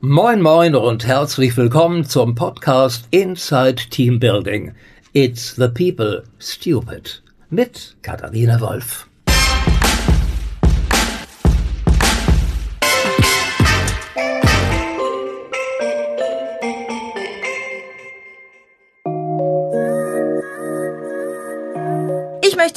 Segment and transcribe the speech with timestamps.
[0.00, 4.72] Moin moin und herzlich willkommen zum Podcast Inside Team Building.
[5.12, 7.20] It's the people stupid
[7.50, 9.07] mit Katharina Wolf.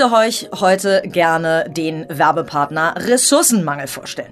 [0.01, 4.31] Möchte euch heute gerne den Werbepartner Ressourcenmangel vorstellen.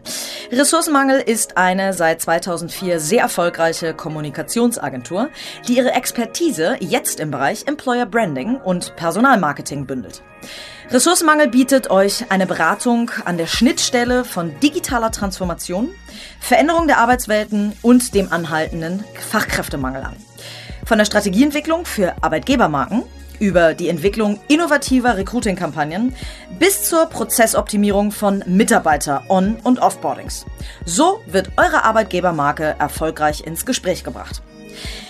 [0.51, 5.29] Ressourcenmangel ist eine seit 2004 sehr erfolgreiche Kommunikationsagentur,
[5.67, 10.23] die ihre Expertise jetzt im Bereich Employer Branding und Personalmarketing bündelt.
[10.89, 15.89] Ressourcenmangel bietet euch eine Beratung an der Schnittstelle von digitaler Transformation,
[16.39, 20.15] Veränderung der Arbeitswelten und dem anhaltenden Fachkräftemangel an.
[20.85, 23.03] Von der Strategieentwicklung für Arbeitgebermarken
[23.39, 26.13] über die Entwicklung innovativer Recruiting-Kampagnen
[26.59, 30.45] bis zur Prozessoptimierung von Mitarbeiter-, On- und Offboardings.
[30.85, 34.41] So wird eure Arbeitgebermarke erfolgreich ins Gespräch gebracht.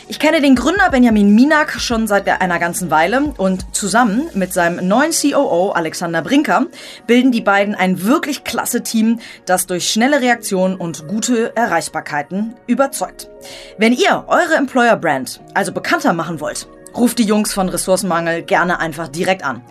[0.07, 4.88] Ich kenne den Gründer Benjamin Minak schon seit einer ganzen Weile und zusammen mit seinem
[4.88, 6.66] neuen COO Alexander Brinker
[7.05, 13.30] bilden die beiden ein wirklich klasse Team, das durch schnelle Reaktionen und gute Erreichbarkeiten überzeugt.
[13.77, 16.67] Wenn ihr eure Employer Brand also bekannter machen wollt,
[17.00, 19.64] Ruft die Jungs von Ressourcenmangel gerne einfach direkt an.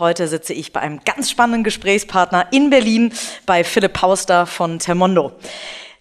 [0.00, 3.12] Heute sitze ich bei einem ganz spannenden Gesprächspartner in Berlin
[3.46, 5.30] bei Philipp Pauster von Termondo.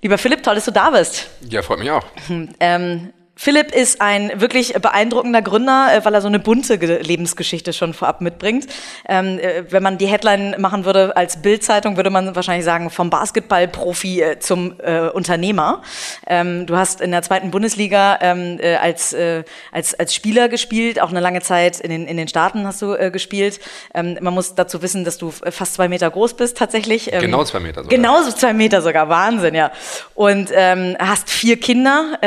[0.02, 1.30] Lieber Philipp, toll, dass du da bist.
[1.48, 2.06] Ja, freut mich auch.
[2.60, 7.94] Ähm, Philipp ist ein wirklich beeindruckender Gründer, äh, weil er so eine bunte Lebensgeschichte schon
[7.94, 8.68] vorab mitbringt.
[9.08, 13.10] Ähm, äh, wenn man die Headline machen würde als Bildzeitung, würde man wahrscheinlich sagen, vom
[13.10, 15.84] Basketballprofi äh, zum äh, Unternehmer.
[16.28, 21.02] Ähm, du hast in der zweiten Bundesliga ähm, äh, als, äh, als, als Spieler gespielt,
[21.02, 23.62] auch eine lange Zeit in den, in den Staaten hast du gespielt.
[23.94, 27.14] Ähm, man muss dazu wissen, dass du fast zwei Meter groß bist tatsächlich.
[27.14, 27.98] Ähm, genau zwei Meter sogar.
[27.98, 29.72] Genauso zwei Meter sogar, Wahnsinn, ja.
[30.14, 32.20] Und ähm, hast vier Kinder,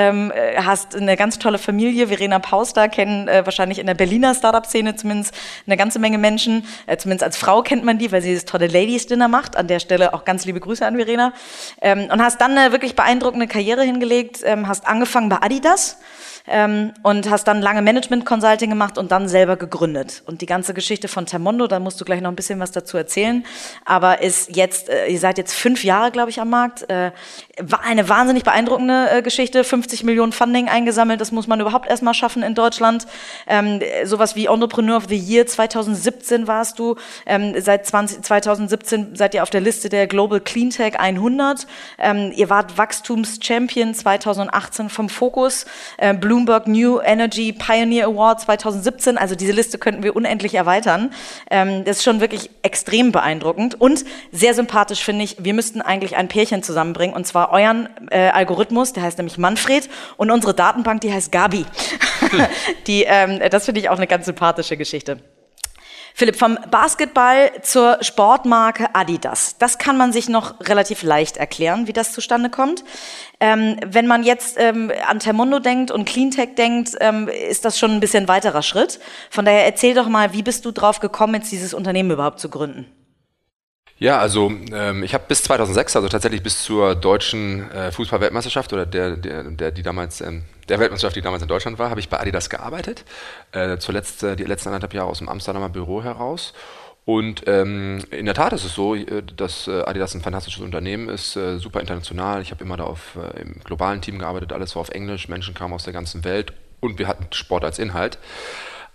[0.57, 2.09] hast eine ganz tolle Familie.
[2.09, 5.35] Verena Pauster kennen äh, wahrscheinlich in der Berliner Startup-Szene zumindest
[5.67, 6.67] eine ganze Menge Menschen.
[6.87, 9.57] Äh, zumindest als Frau kennt man die, weil sie das tolle Ladies Dinner macht.
[9.57, 11.33] An der Stelle auch ganz liebe Grüße an Verena.
[11.81, 14.41] Ähm, und hast dann eine wirklich beeindruckende Karriere hingelegt.
[14.45, 15.99] Ähm, hast angefangen bei Adidas
[16.47, 20.23] ähm, und hast dann lange Management Consulting gemacht und dann selber gegründet.
[20.27, 22.97] Und die ganze Geschichte von Termondo, da musst du gleich noch ein bisschen was dazu
[22.97, 23.45] erzählen,
[23.85, 26.89] aber ist jetzt, äh, ihr seid jetzt fünf Jahre, glaube ich, am Markt.
[26.91, 27.13] Äh,
[27.61, 32.15] war eine wahnsinnig beeindruckende äh, Geschichte, 50 Millionen Funding eingesammelt, das muss man überhaupt erstmal
[32.15, 33.07] schaffen in Deutschland.
[33.47, 39.35] Ähm, sowas wie Entrepreneur of the Year 2017 warst du, ähm, seit 20, 2017 seid
[39.35, 41.67] ihr auf der Liste der Global Cleantech 100.
[41.99, 45.67] Ähm, ihr wart Wachstumschampion 2018 vom Fokus.
[45.99, 49.19] Äh, Bloomberg New Energy Pioneer Award 2017.
[49.19, 51.13] Also diese Liste könnten wir unendlich erweitern.
[51.51, 55.37] Ähm, das ist schon wirklich extrem beeindruckend und sehr sympathisch finde ich.
[55.41, 59.91] Wir müssten eigentlich ein Pärchen zusammenbringen und zwar euren äh, Algorithmus, der heißt nämlich Manfred
[60.17, 61.67] und unsere Datenbank, die heißt Gabi.
[62.87, 65.19] die, ähm, das finde ich auch eine ganz sympathische Geschichte.
[66.15, 69.57] Philipp, vom Basketball zur Sportmarke Adidas.
[69.59, 72.85] Das kann man sich noch relativ leicht erklären, wie das zustande kommt.
[73.41, 77.93] Ähm, wenn man jetzt ähm, an Termondo denkt und Cleantech denkt, ähm, ist das schon
[77.93, 79.01] ein bisschen weiterer Schritt.
[79.31, 82.49] Von daher erzähl doch mal, wie bist du drauf gekommen, jetzt dieses Unternehmen überhaupt zu
[82.49, 82.87] gründen?
[84.03, 88.85] Ja, also ähm, ich habe bis 2006, also tatsächlich bis zur deutschen äh, Fußball-Weltmeisterschaft oder
[88.85, 92.09] der, der, der, die damals, ähm, der Weltmeisterschaft, die damals in Deutschland war, habe ich
[92.09, 93.05] bei Adidas gearbeitet.
[93.53, 96.53] Äh, zuletzt äh, die letzten anderthalb Jahre aus dem Amsterdamer Büro heraus.
[97.05, 101.09] Und ähm, in der Tat ist es so, äh, dass äh, Adidas ein fantastisches Unternehmen
[101.09, 102.43] ist, äh, super international.
[102.43, 105.55] Ich habe immer da auf, äh, im globalen Team gearbeitet, alles war auf Englisch, Menschen
[105.55, 108.19] kamen aus der ganzen Welt und wir hatten Sport als Inhalt.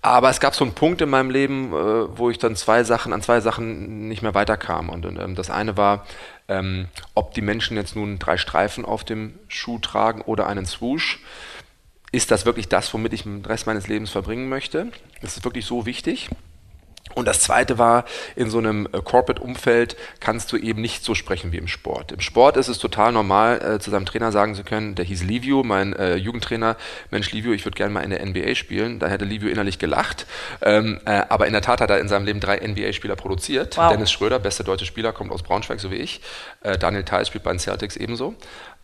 [0.07, 3.12] Aber es gab so einen Punkt in meinem Leben, äh, wo ich dann zwei Sachen,
[3.12, 4.88] an zwei Sachen nicht mehr weiterkam.
[4.88, 6.06] Und ähm, das eine war,
[6.47, 11.19] ähm, ob die Menschen jetzt nun drei Streifen auf dem Schuh tragen oder einen Swoosh.
[12.13, 14.94] Ist das wirklich das, womit ich den Rest meines Lebens verbringen möchte?
[15.22, 16.29] Das ist wirklich so wichtig.
[17.15, 18.06] Und das zweite war,
[18.36, 22.12] in so einem äh, Corporate-Umfeld kannst du eben nicht so sprechen wie im Sport.
[22.12, 25.24] Im Sport ist es total normal, äh, zu seinem Trainer sagen zu können, der hieß
[25.24, 26.77] Livio, mein äh, Jugendtrainer,
[27.12, 29.00] Mensch Livio, ich würde gerne mal in der NBA spielen.
[29.00, 30.25] Da hätte Livio innerlich gelacht.
[30.62, 33.77] Ähm, äh, aber in der Tat hat er in seinem Leben drei NBA-Spieler produziert.
[33.77, 33.92] Wow.
[33.92, 36.21] Dennis Schröder, bester deutscher Spieler, kommt aus Braunschweig, so wie ich.
[36.62, 38.36] Äh, Daniel Theiss spielt bei den Celtics ebenso.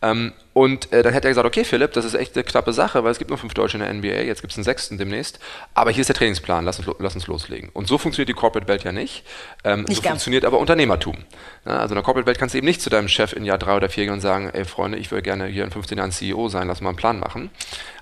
[0.04, 3.02] Ähm, und äh, dann hätte er gesagt, okay Philipp, das ist echt eine knappe Sache,
[3.02, 5.40] weil es gibt nur fünf Deutsche in der NBA, jetzt gibt es einen sechsten demnächst,
[5.72, 7.70] aber hier ist der Trainingsplan, lass uns, lass uns loslegen.
[7.72, 9.24] Und so funktioniert die Corporate-Welt ja nicht.
[9.64, 10.12] Ähm, nicht so ganz.
[10.12, 11.16] funktioniert aber Unternehmertum.
[11.64, 13.88] Also in der Corporate-Welt kannst du eben nicht zu deinem Chef in Jahr drei oder
[13.88, 16.68] vier gehen und sagen, ey Freunde, ich würde gerne hier in 15 Jahren CEO sein,
[16.68, 17.50] lass mal einen Plan machen.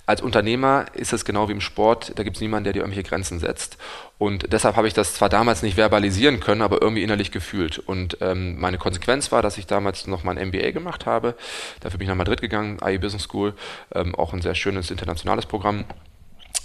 [0.05, 3.09] Als Unternehmer ist es genau wie im Sport, da gibt es niemanden, der dir irgendwelche
[3.09, 3.79] Grenzen setzt.
[4.19, 7.79] Und deshalb habe ich das zwar damals nicht verbalisieren können, aber irgendwie innerlich gefühlt.
[7.79, 11.37] Und ähm, meine Konsequenz war, dass ich damals noch mein MBA gemacht habe.
[11.81, 13.55] Dafür bin ich nach Madrid gegangen, IE Business School,
[13.95, 15.85] ähm, auch ein sehr schönes internationales Programm.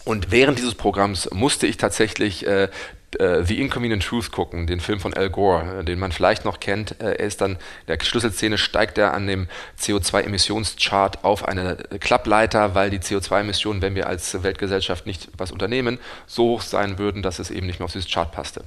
[0.07, 2.69] Und während dieses Programms musste ich tatsächlich äh,
[3.19, 6.62] äh, The Inconvenient Truth gucken, den Film von Al Gore, äh, den man vielleicht noch
[6.62, 7.01] kennt.
[7.01, 7.57] Äh, er ist dann, in
[7.89, 14.07] der Schlüsselszene steigt er an dem CO2-Emissionschart auf eine Klappleiter, weil die CO2-Emissionen, wenn wir
[14.07, 17.92] als Weltgesellschaft nicht was unternehmen, so hoch sein würden, dass es eben nicht mehr auf
[17.92, 18.63] dieses Chart passte.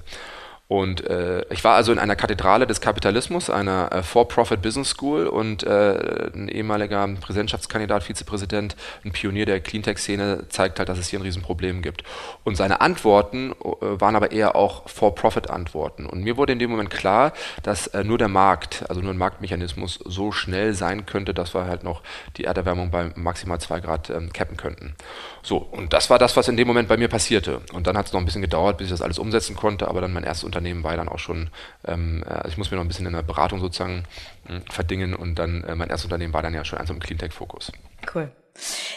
[0.70, 5.26] Und äh, ich war also in einer Kathedrale des Kapitalismus, einer äh, For-Profit Business School
[5.26, 11.18] und äh, ein ehemaliger Präsidentschaftskandidat, Vizepräsident, ein Pionier der Cleantech-Szene zeigt halt, dass es hier
[11.18, 12.04] ein Riesenproblem gibt.
[12.44, 16.06] Und seine Antworten äh, waren aber eher auch For-Profit-Antworten.
[16.06, 17.32] Und mir wurde in dem Moment klar,
[17.64, 21.66] dass äh, nur der Markt, also nur ein Marktmechanismus so schnell sein könnte, dass wir
[21.66, 22.00] halt noch
[22.36, 24.94] die Erderwärmung bei maximal zwei Grad ähm, cappen könnten.
[25.42, 27.60] So, und das war das, was in dem Moment bei mir passierte.
[27.72, 30.00] Und dann hat es noch ein bisschen gedauert, bis ich das alles umsetzen konnte, aber
[30.00, 31.50] dann mein erstes Unternehmen war dann auch schon,
[31.86, 34.04] ähm, also ich muss mir noch ein bisschen in der Beratung sozusagen
[34.46, 37.72] hm, verdingen und dann äh, mein erstes Unternehmen war dann ja schon eins im Cleantech-Fokus.
[38.14, 38.30] Cool.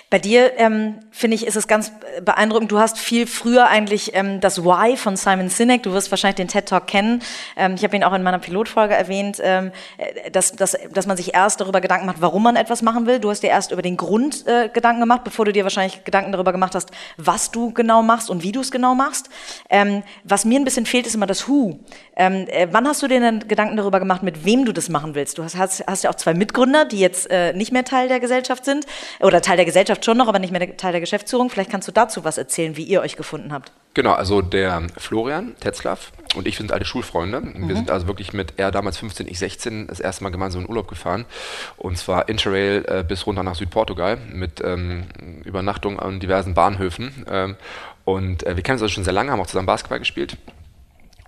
[0.09, 1.91] Bei dir, ähm, finde ich, ist es ganz
[2.23, 2.71] beeindruckend.
[2.71, 5.83] Du hast viel früher eigentlich ähm, das Why von Simon Sinek.
[5.83, 7.21] Du wirst wahrscheinlich den TED Talk kennen.
[7.55, 11.17] Ähm, ich habe ihn auch in meiner Pilotfolge erwähnt, ähm, äh, dass, dass, dass man
[11.17, 13.19] sich erst darüber Gedanken macht, warum man etwas machen will.
[13.19, 16.31] Du hast dir erst über den Grund äh, Gedanken gemacht, bevor du dir wahrscheinlich Gedanken
[16.31, 19.29] darüber gemacht hast, was du genau machst und wie du es genau machst.
[19.69, 21.79] Ähm, was mir ein bisschen fehlt, ist immer das Who.
[22.15, 25.15] Ähm, äh, wann hast du dir denn Gedanken darüber gemacht, mit wem du das machen
[25.15, 25.37] willst?
[25.37, 28.19] Du hast, hast, hast ja auch zwei Mitgründer, die jetzt äh, nicht mehr Teil der
[28.19, 28.85] Gesellschaft sind
[29.19, 31.49] oder Teil der Gesellschaft schon noch, aber nicht mehr Teil der Geschäftsführung.
[31.49, 33.71] Vielleicht kannst du dazu was erzählen, wie ihr euch gefunden habt.
[33.93, 37.41] Genau, also der Florian Tetzlaff und ich sind alte Schulfreunde.
[37.41, 37.67] Mhm.
[37.67, 40.69] Wir sind also wirklich mit er damals 15, ich 16 das erste Mal gemeinsam in
[40.69, 41.25] Urlaub gefahren.
[41.77, 45.05] Und zwar Interrail äh, bis runter nach Südportugal mit ähm,
[45.43, 47.25] Übernachtung an diversen Bahnhöfen.
[47.29, 47.55] Ähm,
[48.05, 50.37] und äh, wir kennen uns also schon sehr lange, haben auch zusammen Basketball gespielt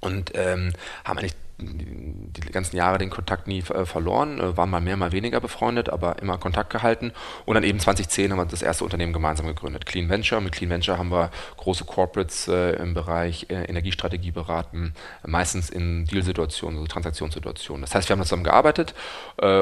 [0.02, 0.74] und ähm,
[1.04, 5.14] haben eigentlich die ganzen Jahre den Kontakt nie äh, verloren, äh, waren mal mehr, mal
[5.14, 7.14] weniger befreundet, aber immer Kontakt gehalten.
[7.46, 10.42] Und dann eben 2010 haben wir das erste Unternehmen gemeinsam gegründet, Clean Venture.
[10.42, 14.94] Mit Clean Venture haben wir große Corporates äh, im Bereich Energiestrategie beraten,
[15.26, 17.82] meistens in Deal-Situationen, also Transaktionssituationen.
[17.82, 18.94] Das heißt, wir haben zusammen gearbeitet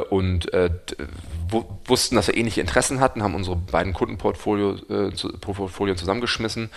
[0.09, 0.49] und
[1.87, 5.29] wussten, dass wir ähnliche Interessen hatten, haben unsere beiden Kundenportfolien zu,
[5.95, 6.69] zusammengeschmissen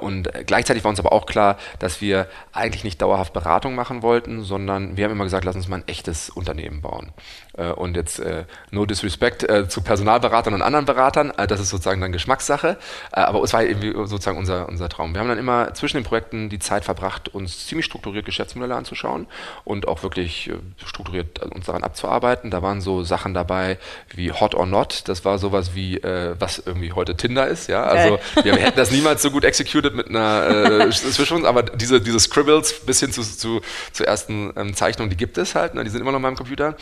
[0.00, 4.42] und gleichzeitig war uns aber auch klar, dass wir eigentlich nicht dauerhaft Beratung machen wollten,
[4.42, 7.12] sondern sondern wir haben immer gesagt, lass uns mal ein echtes Unternehmen bauen.
[7.58, 12.00] Äh, und jetzt äh, no disrespect äh, zu Personalberatern und anderen Beratern, das ist sozusagen
[12.00, 12.78] dann Geschmackssache,
[13.12, 15.12] aber es war irgendwie sozusagen unser, unser Traum.
[15.12, 19.26] Wir haben dann immer zwischen den Projekten die Zeit verbracht, uns ziemlich strukturiert Geschäftsmodelle anzuschauen
[19.64, 20.50] und auch wirklich
[20.84, 22.50] strukturiert uns daran abzuarbeiten.
[22.50, 23.78] Da waren so Sachen dabei
[24.14, 28.18] wie Hot or Not, das war sowas wie, was irgendwie heute Tinder ist, ja, also
[28.42, 32.20] wir hätten das niemals so gut executed mit einer äh, zwischen uns, aber diese, diese
[32.20, 33.60] Scribbles bis hin zu, zu,
[33.92, 36.36] zu ersten ähm, Zeichnungen, die gibt es halt, ne, die sind immer noch in meinem
[36.36, 36.76] Computer.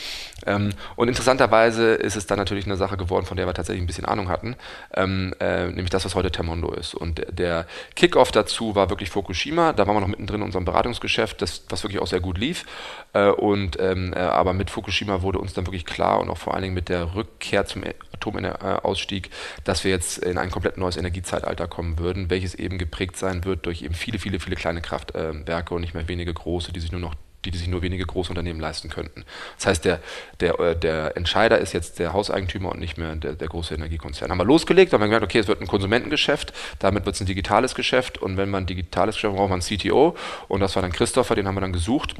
[0.46, 3.86] Ähm, und interessanterweise ist es dann natürlich eine Sache geworden, von der wir tatsächlich ein
[3.86, 4.56] bisschen Ahnung hatten,
[4.94, 6.94] ähm, äh, nämlich das, was heute Termondo ist.
[6.94, 11.40] Und der, Kickoff dazu war wirklich Fukushima, da waren wir noch mittendrin in unserem Beratungsgeschäft,
[11.42, 12.64] das, was wirklich auch sehr gut lief.
[13.12, 16.54] Äh, und, ähm, äh, aber mit Fukushima wurde uns dann wirklich klar und auch vor
[16.54, 19.30] allen Dingen mit der Rückkehr zum Atomausstieg,
[19.64, 23.66] dass wir jetzt in ein komplett neues Energiezeitalter kommen würden, welches eben geprägt sein wird
[23.66, 27.00] durch eben viele, viele, viele kleine Kraftwerke und nicht mehr wenige große, die sich nur
[27.00, 27.14] noch
[27.44, 29.24] die, die sich nur wenige Großunternehmen leisten könnten.
[29.56, 30.00] Das heißt, der,
[30.40, 34.30] der, äh, der Entscheider ist jetzt der Hauseigentümer und nicht mehr der, der große Energiekonzern.
[34.30, 37.26] Haben wir losgelegt, haben wir gemerkt, okay, es wird ein Konsumentengeschäft, damit wird es ein
[37.26, 40.16] digitales Geschäft und wenn man ein digitales Geschäft braucht man einen CTO
[40.48, 42.14] und das war dann Christopher, den haben wir dann gesucht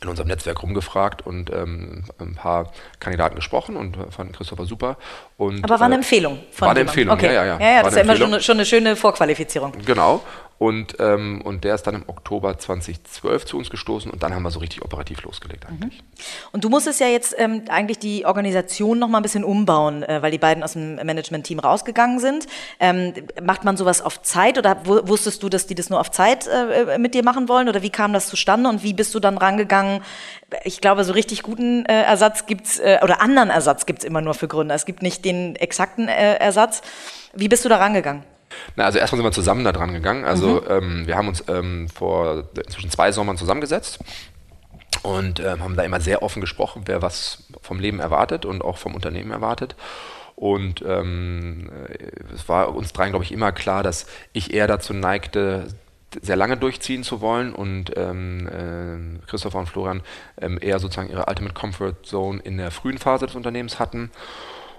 [0.00, 4.98] in unserem Netzwerk rumgefragt und ähm, ein paar Kandidaten gesprochen und fanden Christopher super.
[5.36, 7.34] Und, Aber war eine äh, Empfehlung von War eine Empfehlung, okay.
[7.34, 7.58] ja, ja.
[7.58, 9.72] Ja, ja das ist ja immer schon, schon eine schöne Vorqualifizierung.
[9.84, 10.22] Genau.
[10.58, 14.42] Und, ähm, und der ist dann im Oktober 2012 zu uns gestoßen und dann haben
[14.42, 15.76] wir so richtig operativ losgelegt mhm.
[15.82, 16.02] eigentlich.
[16.50, 20.22] Und du musstest ja jetzt ähm, eigentlich die Organisation noch mal ein bisschen umbauen, äh,
[20.22, 22.46] weil die beiden aus dem Management-Team rausgegangen sind.
[22.80, 26.46] Ähm, macht man sowas auf Zeit oder wusstest du, dass die das nur auf Zeit
[26.46, 29.36] äh, mit dir machen wollen oder wie kam das zustande und wie bist du dann
[29.36, 30.02] rangegangen?
[30.64, 34.32] Ich glaube, so richtig guten äh, Ersatz gibt's äh, oder anderen Ersatz gibt's immer nur
[34.32, 34.74] für Gründer.
[34.74, 36.80] Es gibt nicht den exakten äh, Ersatz.
[37.34, 38.24] Wie bist du da rangegangen?
[38.76, 40.24] Na, also erstmal sind wir zusammen da dran gegangen.
[40.24, 40.70] Also mhm.
[40.70, 43.98] ähm, wir haben uns ähm, vor inzwischen zwei Sommern zusammengesetzt
[45.02, 48.78] und ähm, haben da immer sehr offen gesprochen, wer was vom Leben erwartet und auch
[48.78, 49.76] vom Unternehmen erwartet.
[50.34, 51.70] Und ähm,
[52.34, 55.68] es war uns dreien, glaube ich, immer klar, dass ich eher dazu neigte,
[56.20, 60.02] sehr lange durchziehen zu wollen und ähm, äh, Christopher und Florian
[60.40, 64.10] ähm, eher sozusagen ihre Ultimate Comfort Zone in der frühen Phase des Unternehmens hatten.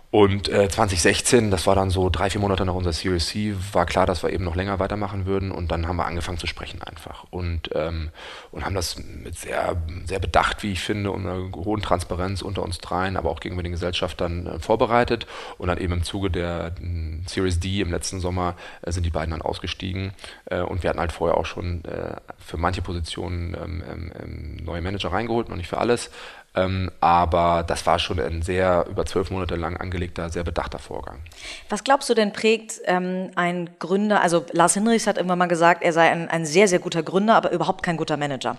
[0.09, 3.85] Und äh, 2016, das war dann so drei, vier Monate nach unserer Series C, war
[3.85, 5.51] klar, dass wir eben noch länger weitermachen würden.
[5.51, 7.25] Und dann haben wir angefangen zu sprechen einfach.
[7.29, 8.11] Und, ähm,
[8.51, 12.63] und haben das mit sehr, sehr bedacht, wie ich finde, und einer hohen Transparenz unter
[12.63, 15.27] uns dreien, aber auch gegenüber den Gesellschaftern äh, vorbereitet.
[15.57, 19.09] Und dann eben im Zuge der äh, Series D im letzten Sommer äh, sind die
[19.09, 20.13] beiden dann ausgestiegen.
[20.45, 24.57] Äh, und wir hatten halt vorher auch schon äh, für manche Positionen ähm, ähm, ähm,
[24.63, 26.11] neue Manager reingeholt, noch nicht für alles.
[26.57, 31.19] Ähm, aber das war schon ein sehr über zwölf Monate lang angelegter, sehr bedachter Vorgang.
[31.69, 34.21] Was glaubst du denn prägt ähm, ein Gründer?
[34.21, 37.35] Also Lars Hinrichs hat irgendwann mal gesagt, er sei ein, ein sehr, sehr guter Gründer,
[37.35, 38.57] aber überhaupt kein guter Manager.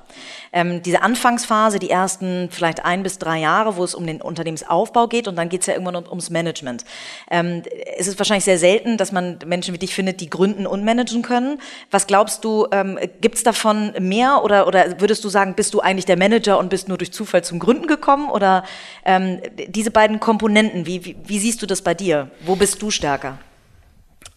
[0.53, 5.09] Ähm, diese Anfangsphase, die ersten vielleicht ein bis drei Jahre, wo es um den Unternehmensaufbau
[5.09, 6.85] geht und dann geht es ja irgendwann um, ums Management.
[7.33, 7.65] Ähm,
[7.97, 11.23] es ist wahrscheinlich sehr selten, dass man Menschen wie dich findet, die gründen und managen
[11.23, 11.61] können.
[11.91, 15.81] Was glaubst du, ähm, gibt es davon mehr oder, oder würdest du sagen, bist du
[15.81, 18.31] eigentlich der Manager und bist nur durch Zufall zum Gründen gekommen?
[18.31, 18.65] Oder
[19.05, 22.31] ähm, diese beiden Komponenten, wie, wie, wie, siehst du das bei dir?
[22.41, 23.39] Wo bist du stärker?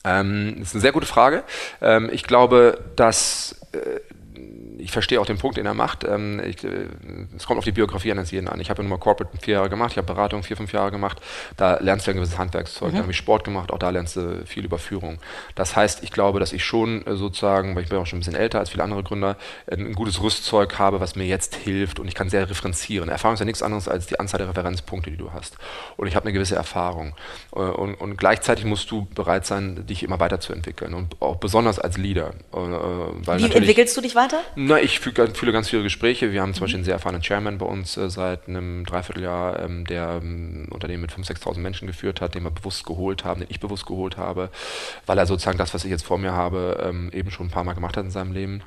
[0.03, 1.43] Ähm, das ist eine sehr gute Frage.
[1.81, 3.99] Ähm, ich glaube, dass äh,
[4.81, 6.03] ich verstehe auch den Punkt, den er macht.
[6.03, 6.87] Ähm, ich, äh,
[7.35, 8.59] es kommt auf die Biografie eines jeden an.
[8.59, 10.91] Ich habe ja nur mal Corporate vier Jahre gemacht, ich habe Beratung vier, fünf Jahre
[10.91, 11.21] gemacht.
[11.57, 12.91] Da lernst du ein gewisses Handwerkszeug.
[12.91, 12.95] Mhm.
[12.95, 15.19] Da habe ich Sport gemacht, auch da lernst du viel über Führung.
[15.55, 18.21] Das heißt, ich glaube, dass ich schon äh, sozusagen, weil ich bin auch schon ein
[18.21, 19.37] bisschen älter als viele andere Gründer,
[19.69, 23.09] ein gutes Rüstzeug habe, was mir jetzt hilft und ich kann sehr referenzieren.
[23.09, 25.57] Erfahrung ist ja nichts anderes als die Anzahl der Referenzpunkte, die du hast.
[25.97, 27.13] Und ich habe eine gewisse Erfahrung.
[27.55, 31.97] Äh, und, und, gleichzeitig musst du bereit sein, dich immer weiterzuentwickeln und auch besonders als
[31.97, 32.33] Leader.
[32.51, 34.39] Wie entwickelst du dich weiter?
[34.71, 36.31] Na, ich fühle, ganz viele Gespräche.
[36.31, 39.85] Wir haben zum Beispiel einen sehr erfahrenen Chairman bei uns äh, seit einem Dreivierteljahr, ähm,
[39.85, 43.49] der ähm, Unternehmen mit 5.000, 6.000 Menschen geführt hat, den wir bewusst geholt haben, den
[43.49, 44.49] ich bewusst geholt habe,
[45.05, 47.65] weil er sozusagen das, was ich jetzt vor mir habe, ähm, eben schon ein paar
[47.65, 48.63] Mal gemacht hat in seinem Leben.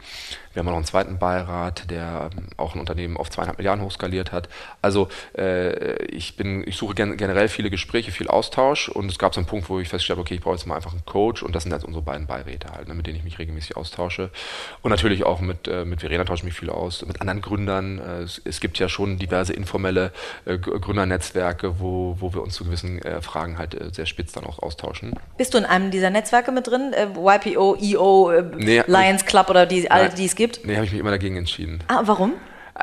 [0.53, 4.31] Wir haben auch einen zweiten Beirat, der ähm, auch ein Unternehmen auf zweieinhalb Milliarden hochskaliert
[4.31, 4.51] hat.
[4.83, 5.09] Also
[5.39, 9.41] äh, ich, bin, ich suche gen generell viele Gespräche, viel Austausch und es gab so
[9.41, 11.55] einen Punkt, wo ich festgestellt habe, okay, ich brauche jetzt mal einfach einen Coach und
[11.55, 14.29] das sind jetzt unsere beiden Beiräte halt, ne, mit denen ich mich regelmäßig austausche.
[14.83, 17.99] Und natürlich auch mit, äh, mit Verena tausche ich mich viel aus, mit anderen Gründern.
[17.99, 20.13] Äh, es, es, gibt ja schon diverse informelle
[20.45, 24.45] äh, Gründernetzwerke, wo, wo wir uns zu gewissen äh, Fragen halt äh, sehr spitz dann
[24.45, 25.15] auch austauschen.
[25.37, 26.93] Bist du in einem dieser Netzwerke mit drin?
[26.93, 30.65] Äh, YPO, EO, nee, Lions Club oder die, alle, die es gibt?
[30.65, 31.81] Nee, habe ich mich immer dagegen entschieden.
[31.89, 32.35] Ah, warum?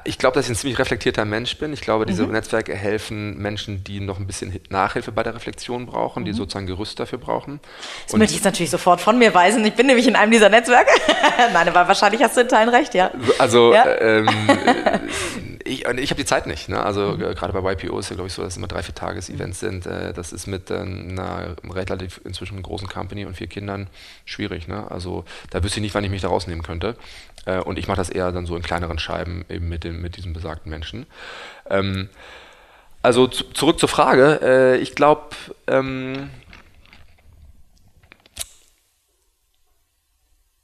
[0.05, 1.73] Ich glaube, dass ich ein ziemlich reflektierter Mensch bin.
[1.73, 2.31] Ich glaube, diese mhm.
[2.31, 6.27] Netzwerke helfen Menschen, die noch ein bisschen Nachhilfe bei der Reflexion brauchen, mhm.
[6.27, 7.59] die sozusagen Gerüst dafür brauchen.
[8.05, 9.65] Das möchte ich jetzt natürlich sofort von mir weisen.
[9.65, 10.91] Ich bin nämlich in einem dieser Netzwerke.
[11.53, 13.11] Nein, aber wahrscheinlich hast du in Teilen recht, ja.
[13.37, 13.85] Also, ja?
[13.99, 14.29] Ähm,
[15.65, 16.69] ich, ich habe die Zeit nicht.
[16.69, 16.81] Ne?
[16.83, 17.23] Also mhm.
[17.23, 19.59] Äh, gerade bei YPO ist ja, glaube ich, so, dass es immer drei, vier Tages-Events
[19.59, 19.85] sind.
[19.85, 23.87] Äh, das ist mit äh, einer relativ inzwischen großen Company und vier Kindern
[24.25, 24.67] schwierig.
[24.67, 24.89] Ne?
[24.89, 26.95] Also da wüsste ich nicht, wann ich mich da rausnehmen könnte.
[27.65, 30.31] Und ich mache das eher dann so in kleineren Scheiben eben mit, dem, mit diesem
[30.31, 31.07] besagten Menschen.
[31.71, 32.07] Ähm,
[33.01, 34.77] also zu, zurück zur Frage.
[34.79, 35.23] Ich glaube,
[35.65, 36.29] ähm,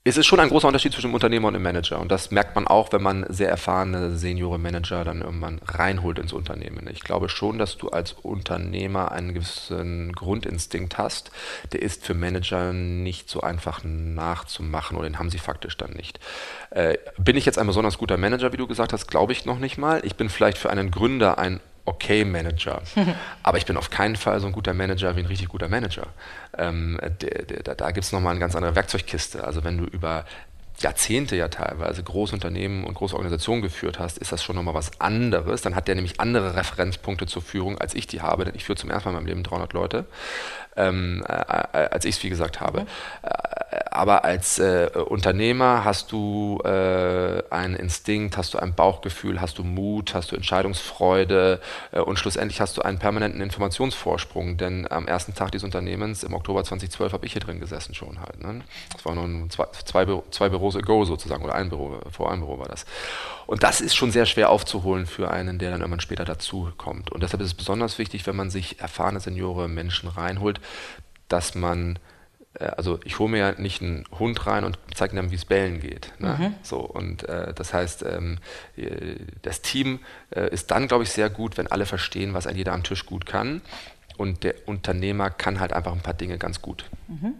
[0.08, 2.00] es ist schon ein großer Unterschied zwischen dem Unternehmer und dem Manager.
[2.00, 6.32] Und das merkt man auch, wenn man sehr erfahrene Seniore Manager dann irgendwann reinholt ins
[6.32, 6.88] Unternehmen.
[6.90, 11.32] Ich glaube schon, dass du als Unternehmer einen gewissen Grundinstinkt hast.
[11.74, 16.20] Der ist für Manager nicht so einfach nachzumachen oder den haben sie faktisch dann nicht.
[16.70, 19.60] Äh, bin ich jetzt ein besonders guter Manager, wie du gesagt hast, glaube ich noch
[19.60, 20.02] nicht mal.
[20.06, 22.82] Ich bin vielleicht für einen Gründer ein okay Manager.
[23.44, 26.08] Aber ich bin auf keinen Fall so ein guter Manager wie ein richtig guter Manager.
[26.58, 29.44] Ähm, der, der, da gibt es nochmal eine ganz andere Werkzeugkiste.
[29.44, 30.26] Also wenn du über
[30.80, 35.02] Jahrzehnte ja teilweise große Unternehmen und große Organisationen geführt hast, ist das schon nochmal was
[35.02, 35.62] anderes.
[35.62, 38.78] Dann hat der nämlich andere Referenzpunkte zur Führung, als ich die habe, denn ich führe
[38.78, 40.06] zum ersten Mal in meinem Leben 300 Leute,
[40.78, 42.82] ähm, äh, äh, als ich es wie gesagt habe.
[42.82, 42.88] Mhm.
[43.92, 49.64] aber als äh, Unternehmer hast du äh, einen Instinkt, hast du ein Bauchgefühl, hast du
[49.64, 51.60] Mut, hast du Entscheidungsfreude
[51.92, 56.34] äh, und schlussendlich hast du einen permanenten Informationsvorsprung, denn am ersten Tag dieses Unternehmens, im
[56.34, 58.42] Oktober 2012, habe ich hier drin gesessen schon halt.
[58.44, 58.62] Ne?
[58.94, 62.42] Das war nur zwei, zwei, Büro, zwei Büros ago sozusagen, oder ein Büro, vor einem
[62.42, 62.86] Büro war das.
[63.48, 67.12] Und das ist schon sehr schwer aufzuholen für einen, der dann irgendwann später dazu kommt.
[67.12, 70.60] Und deshalb ist es besonders wichtig, wenn man sich erfahrene Seniore Menschen reinholt,
[71.28, 72.00] dass man
[72.60, 75.46] äh, also ich hole mir ja nicht einen Hund rein und zeige ihm, wie es
[75.46, 76.14] bellen geht.
[76.20, 76.38] Ne?
[76.40, 76.56] Mhm.
[76.64, 78.40] So, und äh, das heißt, ähm,
[78.76, 80.00] äh, das Team
[80.32, 83.06] äh, ist dann, glaube ich, sehr gut, wenn alle verstehen, was ein jeder am Tisch
[83.06, 83.62] gut kann.
[84.18, 86.86] Und der Unternehmer kann halt einfach ein paar Dinge ganz gut.
[87.08, 87.36] Mhm.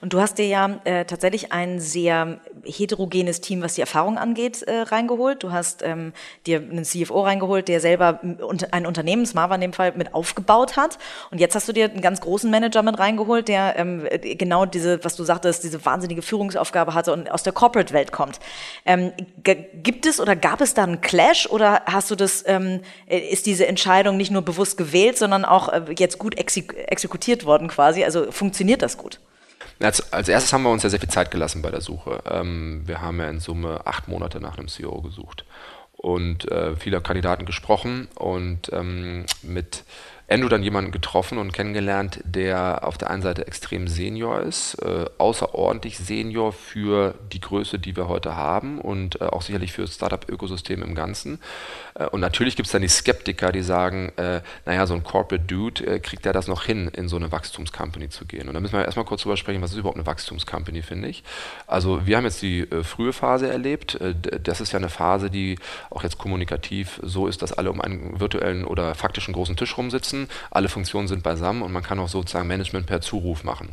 [0.00, 4.62] Und du hast dir ja äh, tatsächlich ein sehr heterogenes Team, was die Erfahrung angeht,
[4.62, 5.42] äh, reingeholt.
[5.42, 6.12] Du hast ähm,
[6.46, 10.98] dir einen CFO reingeholt, der selber ein Unternehmen, Smava in dem Fall, mit aufgebaut hat.
[11.30, 14.06] Und jetzt hast du dir einen ganz großen Manager mit reingeholt, der ähm,
[14.38, 18.40] genau diese, was du sagtest, diese wahnsinnige Führungsaufgabe hatte und aus der Corporate-Welt kommt.
[18.84, 19.12] Ähm,
[19.44, 23.66] gibt es oder gab es da einen Clash oder hast du das, ähm, ist diese
[23.66, 28.04] Entscheidung nicht nur bewusst gewählt, sondern auch äh, jetzt jetzt gut exekutiert worden quasi?
[28.04, 29.18] Also funktioniert das gut?
[29.80, 32.22] Als, als, erstes haben wir uns ja sehr viel Zeit gelassen bei der Suche.
[32.28, 35.44] Ähm, wir haben ja in Summe acht Monate nach einem CEO gesucht
[35.92, 39.84] und äh, viele Kandidaten gesprochen und ähm, mit
[40.28, 45.06] Andrew dann jemanden getroffen und kennengelernt, der auf der einen Seite extrem Senior ist, äh,
[45.18, 49.94] außerordentlich Senior für die Größe, die wir heute haben und äh, auch sicherlich für das
[49.94, 51.38] Startup-Ökosystem im Ganzen.
[51.94, 55.44] Äh, und natürlich gibt es dann die Skeptiker, die sagen, äh, naja, so ein Corporate
[55.44, 58.48] Dude, äh, kriegt der das noch hin, in so eine Wachstumscompany zu gehen?
[58.48, 61.24] Und da müssen wir erstmal kurz drüber sprechen, was ist überhaupt eine Wachstumscompany, finde ich.
[61.66, 63.98] Also wir haben jetzt die äh, frühe Phase erlebt.
[64.42, 65.58] das ist ja eine Phase, die
[65.90, 70.11] auch jetzt kommunikativ so ist, dass alle um einen virtuellen oder faktischen großen Tisch rumsitzen
[70.50, 73.70] alle Funktionen sind beisammen und man kann auch sozusagen Management per Zuruf machen.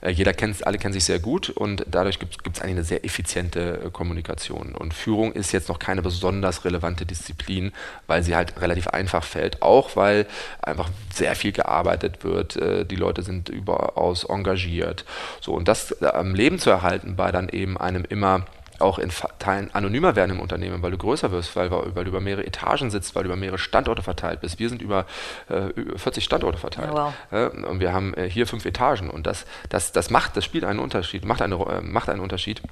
[0.00, 3.04] Äh, jeder kennt, alle kennen sich sehr gut und dadurch gibt es eigentlich eine sehr
[3.04, 4.74] effiziente äh, Kommunikation.
[4.74, 7.72] Und Führung ist jetzt noch keine besonders relevante Disziplin,
[8.06, 10.26] weil sie halt relativ einfach fällt, auch weil
[10.62, 12.56] einfach sehr viel gearbeitet wird.
[12.56, 15.04] Äh, die Leute sind überaus engagiert.
[15.40, 18.46] So, und das am Leben zu erhalten bei dann eben einem immer
[18.80, 22.20] auch in Teilen anonymer werden im Unternehmen, weil du größer wirst, weil, weil, du über
[22.20, 24.58] mehrere Etagen sitzt, weil du über mehrere Standorte verteilt bist.
[24.58, 25.06] Wir sind über
[25.48, 26.90] äh, 40 Standorte verteilt.
[26.92, 27.14] Oh, wow.
[27.30, 29.10] äh, und wir haben äh, hier fünf Etagen.
[29.10, 32.62] Und das, das, das macht, das spielt einen Unterschied, macht, eine, äh, macht einen Unterschied.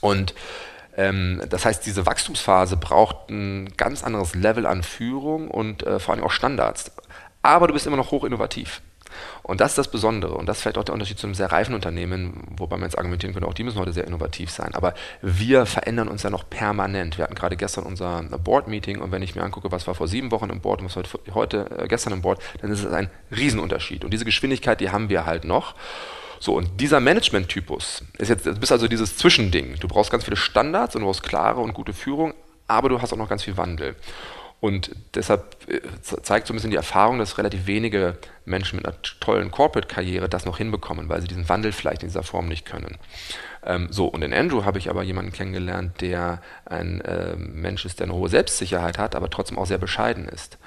[0.00, 0.34] Und
[0.96, 6.14] ähm, das heißt, diese Wachstumsphase braucht ein ganz anderes Level an Führung und äh, vor
[6.14, 6.92] allem auch Standards.
[7.42, 8.82] Aber du bist immer noch hoch innovativ.
[9.42, 11.50] Und das ist das Besondere und das ist vielleicht auch der Unterschied zu einem sehr
[11.50, 14.74] reifen Unternehmen, wobei man jetzt argumentieren könnte, auch die müssen heute sehr innovativ sein.
[14.74, 17.18] Aber wir verändern uns ja noch permanent.
[17.18, 20.30] Wir hatten gerade gestern unser Board-Meeting und wenn ich mir angucke, was war vor sieben
[20.30, 23.10] Wochen im Board und was heute, heute äh, gestern im Board, dann ist es ein
[23.34, 24.04] Riesenunterschied.
[24.04, 25.74] Und diese Geschwindigkeit, die haben wir halt noch.
[26.42, 29.76] So, und dieser Management-Typus ist jetzt, du bist also dieses Zwischending.
[29.78, 32.32] Du brauchst ganz viele Standards und du brauchst klare und gute Führung,
[32.66, 33.94] aber du hast auch noch ganz viel Wandel.
[34.60, 39.00] Und deshalb äh, zeigt so ein bisschen die Erfahrung, dass relativ wenige Menschen mit einer
[39.20, 42.98] tollen Corporate-Karriere das noch hinbekommen, weil sie diesen Wandel vielleicht in dieser Form nicht können.
[43.64, 48.00] Ähm, so, und in Andrew habe ich aber jemanden kennengelernt, der ein äh, Mensch ist,
[48.00, 50.58] der eine hohe Selbstsicherheit hat, aber trotzdem auch sehr bescheiden ist.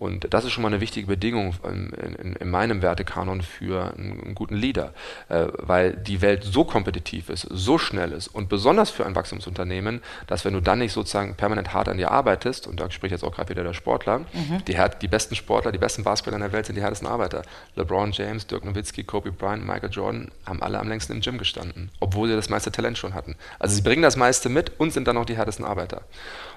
[0.00, 4.18] Und das ist schon mal eine wichtige Bedingung in, in, in meinem Wertekanon für einen,
[4.18, 4.94] einen guten Leader,
[5.28, 10.00] äh, weil die Welt so kompetitiv ist, so schnell ist und besonders für ein Wachstumsunternehmen,
[10.26, 13.22] dass wenn du dann nicht sozusagen permanent hart an dir arbeitest, und da spricht jetzt
[13.22, 14.64] auch gerade wieder der Sportler, mhm.
[14.66, 17.42] die, die besten Sportler, die besten Basketballer in der Welt sind die härtesten Arbeiter.
[17.76, 21.90] LeBron James, Dirk Nowitzki, Kobe Bryant, Michael Jordan haben alle am längsten im Gym gestanden,
[22.00, 23.36] obwohl sie das meiste Talent schon hatten.
[23.58, 26.00] Also sie bringen das meiste mit und sind dann auch die härtesten Arbeiter.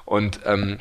[0.05, 0.79] Und ähm,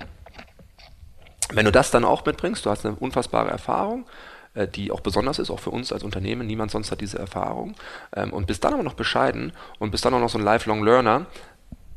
[1.55, 4.07] wenn du das dann auch mitbringst, du hast eine unfassbare Erfahrung,
[4.55, 6.47] äh, die auch besonders ist, auch für uns als Unternehmen.
[6.47, 7.75] Niemand sonst hat diese Erfahrung.
[8.15, 10.85] Ähm, und bist dann aber noch bescheiden und bist dann auch noch so ein Lifelong
[10.85, 11.27] Learner,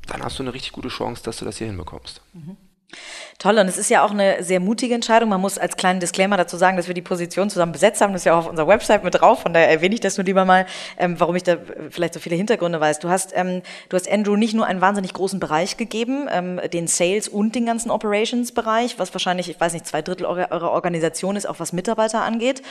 [0.07, 2.21] dann hast du eine richtig gute Chance, dass du das hier hinbekommst.
[2.33, 2.57] Mhm.
[3.38, 5.28] Toll, und es ist ja auch eine sehr mutige Entscheidung.
[5.30, 8.13] Man muss als kleinen Disclaimer dazu sagen, dass wir die Position zusammen besetzt haben.
[8.13, 10.24] Das ist ja auch auf unserer Website mit drauf, von daher erwähne ich das nur
[10.24, 10.65] lieber mal,
[10.98, 11.58] ähm, warum ich da
[11.89, 13.00] vielleicht so viele Hintergründe weiß.
[13.00, 16.88] Du hast, ähm, du hast Andrew nicht nur einen wahnsinnig großen Bereich gegeben, ähm, den
[16.88, 21.36] Sales und den ganzen Operations-Bereich, was wahrscheinlich, ich weiß nicht, zwei Drittel eurer, eurer Organisation
[21.36, 22.62] ist, auch was Mitarbeiter angeht,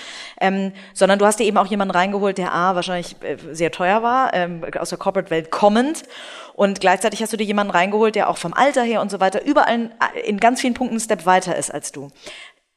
[0.41, 4.03] ähm, sondern du hast dir eben auch jemanden reingeholt, der A, wahrscheinlich äh, sehr teuer
[4.03, 6.05] war, ähm, aus der Corporate-Welt kommend
[6.55, 9.45] und gleichzeitig hast du dir jemanden reingeholt, der auch vom Alter her und so weiter
[9.45, 9.91] überall in,
[10.25, 12.11] in ganz vielen Punkten einen Step weiter ist als du.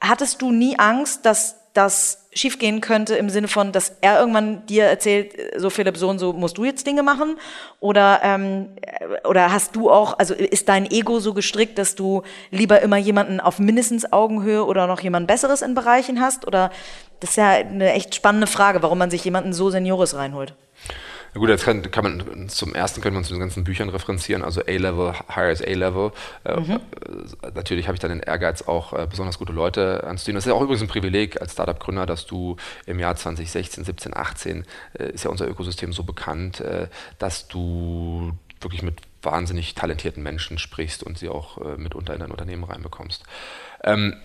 [0.01, 4.85] Hattest du nie Angst, dass das schiefgehen könnte im Sinne von, dass er irgendwann dir
[4.85, 7.37] erzählt, so Philipp, so und so musst du jetzt Dinge machen?
[7.79, 8.69] Oder, ähm,
[9.23, 13.39] oder hast du auch, also ist dein Ego so gestrickt, dass du lieber immer jemanden
[13.39, 16.47] auf mindestens Augenhöhe oder noch jemand Besseres in Bereichen hast?
[16.47, 16.71] Oder
[17.19, 20.55] das ist ja eine echt spannende Frage, warum man sich jemanden so Seniores reinholt.
[21.37, 23.89] Na gut, jetzt kann, kann, man zum ersten können wir uns zu den ganzen Büchern
[23.89, 26.11] referenzieren, also A-Level, Higher as A-Level.
[26.43, 26.71] Äh, mhm.
[26.71, 30.33] Äh, natürlich habe ich dann den Ehrgeiz, auch äh, besonders gute Leute anzuziehen.
[30.33, 32.55] Das ist ja auch übrigens ein Privileg als Startup-Gründer, dass du
[32.87, 34.65] im Jahr 2016, 17, 18
[34.97, 36.87] äh, ist ja unser Ökosystem so bekannt, äh,
[37.19, 42.31] dass du wirklich mit wahnsinnig talentierten Menschen sprichst und sie auch äh, mitunter in dein
[42.31, 43.21] Unternehmen reinbekommst.
[43.83, 44.15] Ähm,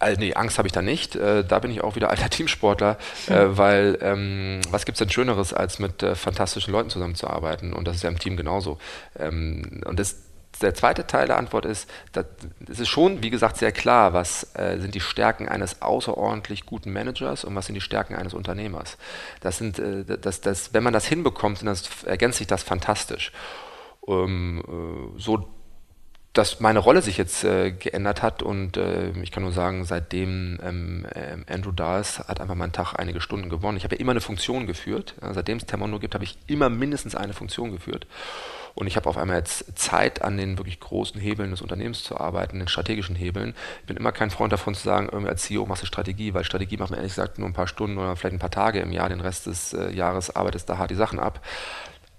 [0.00, 1.16] also nee, Angst habe ich da nicht.
[1.16, 5.10] Äh, da bin ich auch wieder alter Teamsportler, äh, weil ähm, was gibt es denn
[5.10, 7.72] Schöneres, als mit äh, fantastischen Leuten zusammenzuarbeiten?
[7.72, 8.78] Und das ist ja im Team genauso.
[9.18, 10.16] Ähm, und das,
[10.60, 11.88] der zweite Teil der Antwort ist,
[12.68, 16.92] es ist schon, wie gesagt, sehr klar, was äh, sind die Stärken eines außerordentlich guten
[16.92, 18.98] Managers und was sind die Stärken eines Unternehmers.
[19.40, 23.32] Das sind, äh, das, das, wenn man das hinbekommt, dann ergänzt sich das fantastisch.
[24.06, 25.48] Ähm, äh, so
[26.34, 30.58] dass meine Rolle sich jetzt äh, geändert hat und äh, ich kann nur sagen, seitdem
[30.62, 33.76] ähm, äh, Andrew da ist, hat einfach mein Tag einige Stunden gewonnen.
[33.76, 35.14] Ich habe ja immer eine Funktion geführt.
[35.22, 38.06] Ja, seitdem es Termono gibt, habe ich immer mindestens eine Funktion geführt.
[38.74, 42.16] und ich habe auf einmal jetzt Zeit, an den wirklich großen Hebeln des Unternehmens zu
[42.16, 43.54] arbeiten, den strategischen Hebeln.
[43.80, 46.44] Ich bin immer kein Freund davon zu sagen, irgendwie als CEO machst du Strategie, weil
[46.44, 48.92] Strategie macht man ehrlich gesagt nur ein paar Stunden oder vielleicht ein paar Tage im
[48.92, 51.44] Jahr, den Rest des äh, Jahres arbeitest da hart die Sachen ab.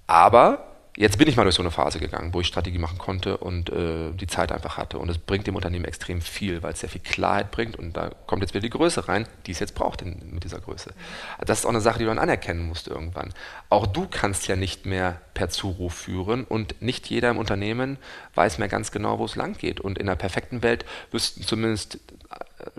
[0.08, 0.69] Aber
[1.00, 3.70] jetzt bin ich mal durch so eine Phase gegangen, wo ich Strategie machen konnte und
[3.70, 5.00] äh, die Zeit einfach hatte.
[5.00, 7.78] Und es bringt dem Unternehmen extrem viel, weil es sehr viel Klarheit bringt.
[7.78, 10.60] Und da kommt jetzt wieder die Größe rein, die es jetzt braucht in, mit dieser
[10.60, 10.94] Größe.
[11.40, 13.34] Das ist auch eine Sache, die dann anerkennen musst irgendwann.
[13.70, 17.98] Auch du kannst ja nicht mehr per Zuruf führen und nicht jeder im Unternehmen
[18.36, 19.80] weiß mehr ganz genau, wo es lang geht.
[19.80, 22.70] Und in der perfekten Welt wüssten zumindest, äh,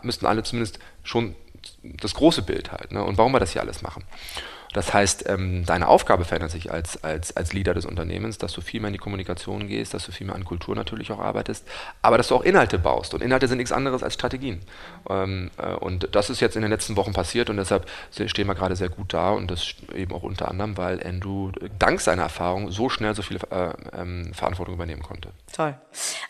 [0.00, 1.34] müssten alle zumindest schon
[1.82, 2.92] das große Bild halt.
[2.92, 3.04] Ne?
[3.04, 4.02] Und warum wir das hier alles machen.
[4.76, 8.60] Das heißt, ähm, deine Aufgabe verändert sich als, als, als Leader des Unternehmens, dass du
[8.60, 11.66] viel mehr in die Kommunikation gehst, dass du viel mehr an Kultur natürlich auch arbeitest,
[12.02, 13.14] aber dass du auch Inhalte baust.
[13.14, 14.60] Und Inhalte sind nichts anderes als Strategien.
[15.08, 18.54] Ähm, äh, und das ist jetzt in den letzten Wochen passiert und deshalb stehen wir
[18.54, 22.70] gerade sehr gut da und das eben auch unter anderem, weil Andrew dank seiner Erfahrung
[22.70, 25.30] so schnell so viel äh, ähm, Verantwortung übernehmen konnte.
[25.56, 25.74] Toll.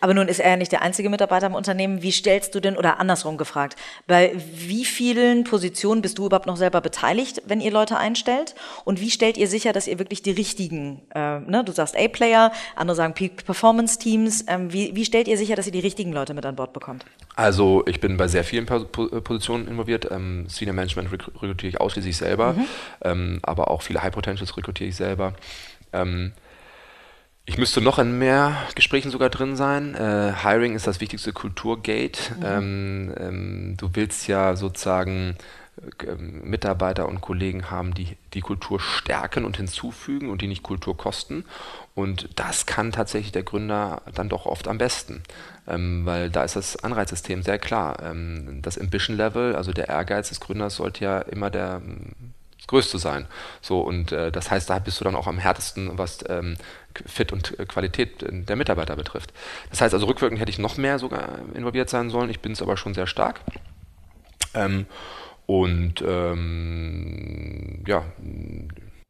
[0.01, 2.03] Aber nun ist er ja nicht der einzige Mitarbeiter im Unternehmen.
[2.03, 6.57] Wie stellst du denn, oder andersrum gefragt, bei wie vielen Positionen bist du überhaupt noch
[6.57, 8.37] selber beteiligt, wenn ihr Leute einstellt?
[8.37, 11.97] stellt und wie stellt ihr sicher, dass ihr wirklich die richtigen, äh, ne, du sagst
[11.97, 15.81] A-Player, andere sagen Peak Performance Teams, ähm, wie, wie stellt ihr sicher, dass ihr die
[15.81, 17.05] richtigen Leute mit an Bord bekommt?
[17.37, 20.11] Also ich bin bei sehr vielen Positionen involviert.
[20.11, 22.67] Ähm, Senior Management rekrutiere ich ausschließlich selber, mhm.
[23.03, 25.35] ähm, aber auch viele High Potentials rekrutiere ich selber.
[25.93, 26.33] Ähm,
[27.47, 29.95] ich müsste noch in mehr Gesprächen sogar drin sein.
[29.95, 32.35] Äh, Hiring ist das wichtigste Kulturgate.
[32.35, 32.45] Mhm.
[32.45, 35.37] Ähm, ähm, du willst ja sozusagen
[36.07, 40.97] ähm, Mitarbeiter und Kollegen haben, die die Kultur stärken und hinzufügen und die nicht Kultur
[40.97, 41.45] kosten.
[41.95, 45.23] Und das kann tatsächlich der Gründer dann doch oft am besten,
[45.69, 48.03] ähm, weil da ist das Anreizsystem sehr klar.
[48.03, 51.81] Ähm, das Ambition Level, also der Ehrgeiz des Gründers, sollte ja immer der
[52.67, 53.27] das Größte sein.
[53.61, 56.57] So und äh, das heißt, da bist du dann auch am härtesten, was ähm,
[57.07, 59.33] Fit und äh, Qualität der Mitarbeiter betrifft.
[59.71, 62.31] Das heißt also rückwirkend hätte ich noch mehr sogar involviert sein sollen.
[62.31, 63.41] Ich bin es aber schon sehr stark.
[64.55, 64.87] Ähm,
[65.47, 68.05] und ähm, ja.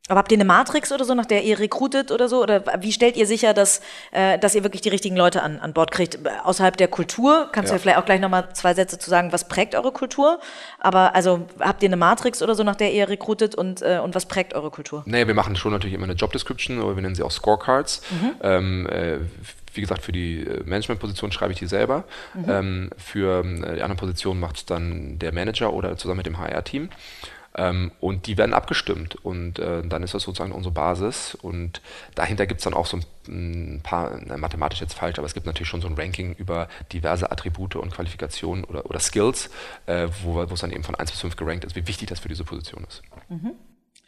[0.08, 2.42] Aber habt ihr eine Matrix oder so, nach der ihr rekrutet oder so?
[2.42, 3.80] Oder wie stellt ihr sicher, dass,
[4.12, 6.18] äh, dass ihr wirklich die richtigen Leute an, an Bord kriegt?
[6.44, 7.74] Außerhalb der Kultur, kannst ja.
[7.74, 10.38] du ja vielleicht auch gleich nochmal zwei Sätze zu sagen, was prägt eure Kultur?
[10.78, 14.14] Aber also habt ihr eine Matrix oder so, nach der ihr rekrutet und, äh, und
[14.14, 15.02] was prägt eure Kultur?
[15.06, 18.02] Nee, wir machen schon natürlich immer eine Job Description, oder wir nennen sie auch Scorecards.
[18.10, 18.30] Mhm.
[18.42, 19.18] Ähm, äh,
[19.74, 22.04] wie gesagt, für die äh, Managementposition schreibe ich die selber.
[22.34, 22.44] Mhm.
[22.48, 26.38] Ähm, für äh, die anderen Positionen macht es dann der Manager oder zusammen mit dem
[26.38, 26.90] HR-Team.
[27.56, 31.80] Ähm, und die werden abgestimmt und äh, dann ist das sozusagen unsere Basis und
[32.14, 35.46] dahinter gibt es dann auch so ein, paar, na, mathematisch jetzt falsch, aber es gibt
[35.46, 39.50] natürlich schon so ein Ranking über diverse Attribute und Qualifikationen oder, oder Skills,
[39.86, 42.28] äh, wo es dann eben von 1 bis 5 gerankt ist, wie wichtig das für
[42.28, 43.02] diese Position ist.
[43.28, 43.52] Mhm.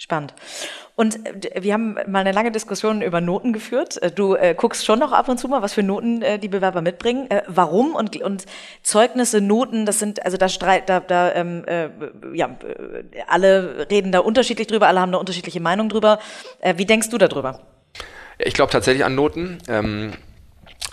[0.00, 0.32] Spannend.
[0.94, 4.00] Und äh, wir haben mal eine lange Diskussion über Noten geführt.
[4.00, 6.46] Äh, du äh, guckst schon noch ab und zu mal, was für Noten äh, die
[6.46, 7.28] Bewerber mitbringen.
[7.30, 7.96] Äh, warum?
[7.96, 8.46] Und, und
[8.82, 11.88] Zeugnisse, Noten, das sind, also da streit, da, da ähm, äh,
[12.32, 12.56] ja,
[13.26, 16.20] alle reden da unterschiedlich drüber, alle haben da unterschiedliche Meinungen drüber.
[16.76, 17.60] wie denkst du darüber?
[18.38, 19.58] Ich glaube tatsächlich an Noten.
[19.68, 20.12] Ähm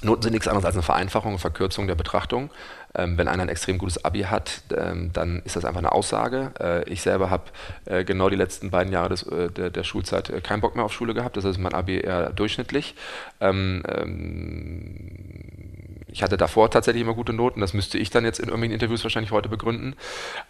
[0.01, 2.49] Noten sind nichts anderes als eine Vereinfachung, eine Verkürzung der Betrachtung.
[2.93, 6.51] Ähm, wenn einer ein extrem gutes Abi hat, ähm, dann ist das einfach eine Aussage.
[6.60, 7.43] Äh, ich selber habe
[7.86, 10.86] äh, genau die letzten beiden Jahre des, äh, der, der, Schulzeit äh, keinen Bock mehr
[10.86, 11.36] auf Schule gehabt.
[11.38, 12.95] Das ist mein Abi eher durchschnittlich.
[13.41, 15.74] Ähm, ähm
[16.15, 19.04] ich hatte davor tatsächlich immer gute Noten, das müsste ich dann jetzt in irgendwelchen Interviews
[19.04, 19.97] wahrscheinlich heute begründen.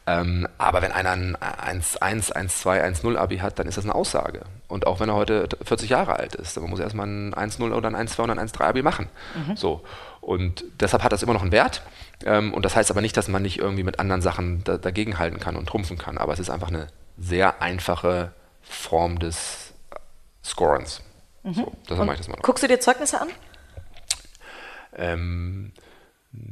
[0.06, 3.76] Ähm, aber wenn einer ein 1, 1, 1, 2, 1, 0 Abi hat, dann ist
[3.76, 4.42] das eine Aussage.
[4.68, 7.58] Und auch wenn er heute 40 Jahre alt ist, dann muss er erstmal ein 1,
[7.58, 9.10] 0 oder ein 1, 2 oder ein 1, 3 Abi machen.
[9.34, 9.56] Mhm.
[9.56, 9.82] So.
[10.22, 11.82] Und deshalb hat das immer noch einen Wert.
[12.24, 15.18] Ähm, und das heißt aber nicht, dass man nicht irgendwie mit anderen Sachen da, dagegen
[15.18, 16.20] halten kann und trumpfen kann.
[16.20, 19.74] Aber es ist einfach eine sehr einfache Form des
[20.44, 21.02] Scorens.
[21.42, 21.54] Mhm.
[21.56, 22.36] So, deshalb mache ich das mal.
[22.36, 22.44] Noch.
[22.44, 23.30] Guckst du dir Zeugnisse an?
[24.96, 25.72] Ähm,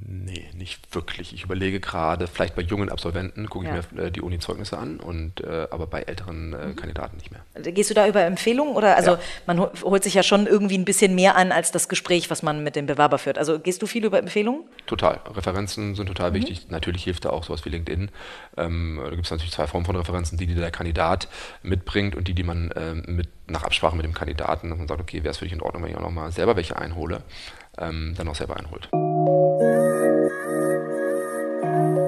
[0.08, 1.34] Nee, nicht wirklich.
[1.34, 3.80] Ich überlege gerade, vielleicht bei jungen Absolventen gucke ja.
[3.80, 6.76] ich mir äh, die Uni-Zeugnisse an, und, äh, aber bei älteren äh, mhm.
[6.76, 7.42] Kandidaten nicht mehr.
[7.72, 9.20] Gehst du da über Empfehlungen oder also ja.
[9.46, 12.64] man holt sich ja schon irgendwie ein bisschen mehr an als das Gespräch, was man
[12.64, 13.38] mit dem Bewerber führt.
[13.38, 14.64] Also gehst du viel über Empfehlungen?
[14.86, 15.20] Total.
[15.34, 16.36] Referenzen sind total mhm.
[16.36, 16.70] wichtig.
[16.70, 18.10] Natürlich hilft da auch sowas wie LinkedIn.
[18.58, 21.28] Ähm, da gibt es natürlich zwei Formen von Referenzen, die, die der Kandidat
[21.62, 25.02] mitbringt und die, die man ähm, mit, nach Absprache mit dem Kandidaten, dass man sagt,
[25.02, 27.24] okay, wäre es für dich in Ordnung, wenn ich auch nochmal selber welche einhole,
[27.78, 28.90] ähm, dann auch selber einholt.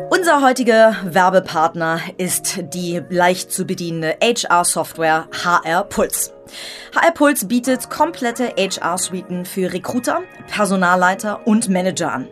[0.10, 6.34] Unser heutiger Werbepartner ist die leicht zu bedienende HR-Software HR Puls.
[6.96, 12.28] HR Puls bietet komplette HR-Suiten für Recruiter, Personalleiter und Manager an.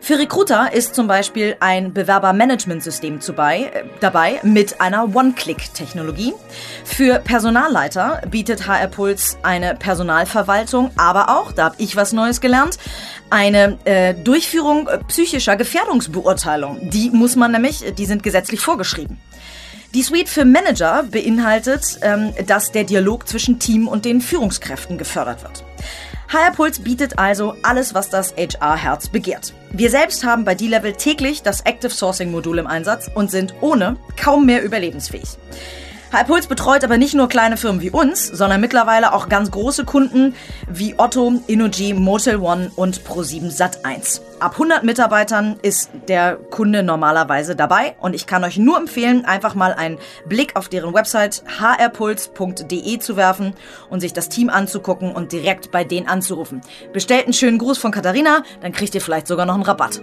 [0.00, 6.32] Für Recruiter ist zum Beispiel ein Bewerbermanagementsystem äh, dabei mit einer One-Click-Technologie.
[6.84, 12.78] Für Personalleiter bietet HR Puls eine Personalverwaltung, aber auch, da habe ich was Neues gelernt,
[13.30, 16.90] eine äh, Durchführung psychischer Gefährdungsbeurteilung.
[16.90, 19.18] Die muss man nämlich, die sind gesetzlich vorgeschrieben.
[19.92, 25.42] Die Suite für Manager beinhaltet, ähm, dass der Dialog zwischen Team und den Führungskräften gefördert
[25.42, 25.64] wird.
[26.32, 29.52] HR Puls bietet also alles, was das HR-Herz begehrt.
[29.72, 33.96] Wir selbst haben bei D-Level täglich das Active Sourcing Modul im Einsatz und sind ohne
[34.16, 35.38] kaum mehr überlebensfähig.
[36.12, 40.36] Hypuls betreut aber nicht nur kleine Firmen wie uns, sondern mittlerweile auch ganz große Kunden
[40.68, 44.20] wie Otto, Innogy, Motel One und Pro7 Sat1.
[44.40, 49.54] Ab 100 Mitarbeitern ist der Kunde normalerweise dabei und ich kann euch nur empfehlen, einfach
[49.54, 53.52] mal einen Blick auf deren Website hrpuls.de zu werfen
[53.90, 56.62] und sich das Team anzugucken und direkt bei denen anzurufen.
[56.94, 60.00] Bestellt einen schönen Gruß von Katharina, dann kriegt ihr vielleicht sogar noch einen Rabatt.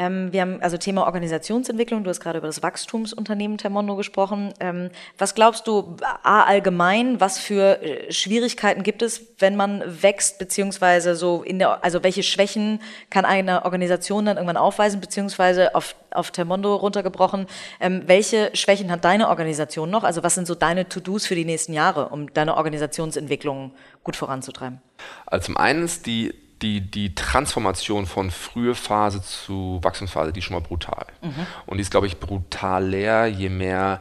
[0.00, 4.54] Ähm, wir haben also Thema Organisationsentwicklung, du hast gerade über das Wachstumsunternehmen Termondo gesprochen.
[4.58, 10.38] Ähm, was glaubst du A, allgemein, was für äh, Schwierigkeiten gibt es, wenn man wächst,
[10.38, 15.94] beziehungsweise so in der, also welche Schwächen kann eine Organisation dann irgendwann aufweisen, beziehungsweise auf,
[16.12, 17.46] auf Termondo runtergebrochen,
[17.78, 20.02] ähm, welche Schwächen hat deine Organisation noch?
[20.02, 24.80] Also was sind so deine To-Dos für die nächsten Jahre, um deine Organisationsentwicklung gut voranzutreiben?
[25.26, 30.44] Also zum einen ist die die, die Transformation von frühe Phase zu Wachstumsphase, die ist
[30.44, 31.06] schon mal brutal.
[31.22, 31.46] Mhm.
[31.66, 34.00] Und die ist, glaube ich, brutal leer, je mehr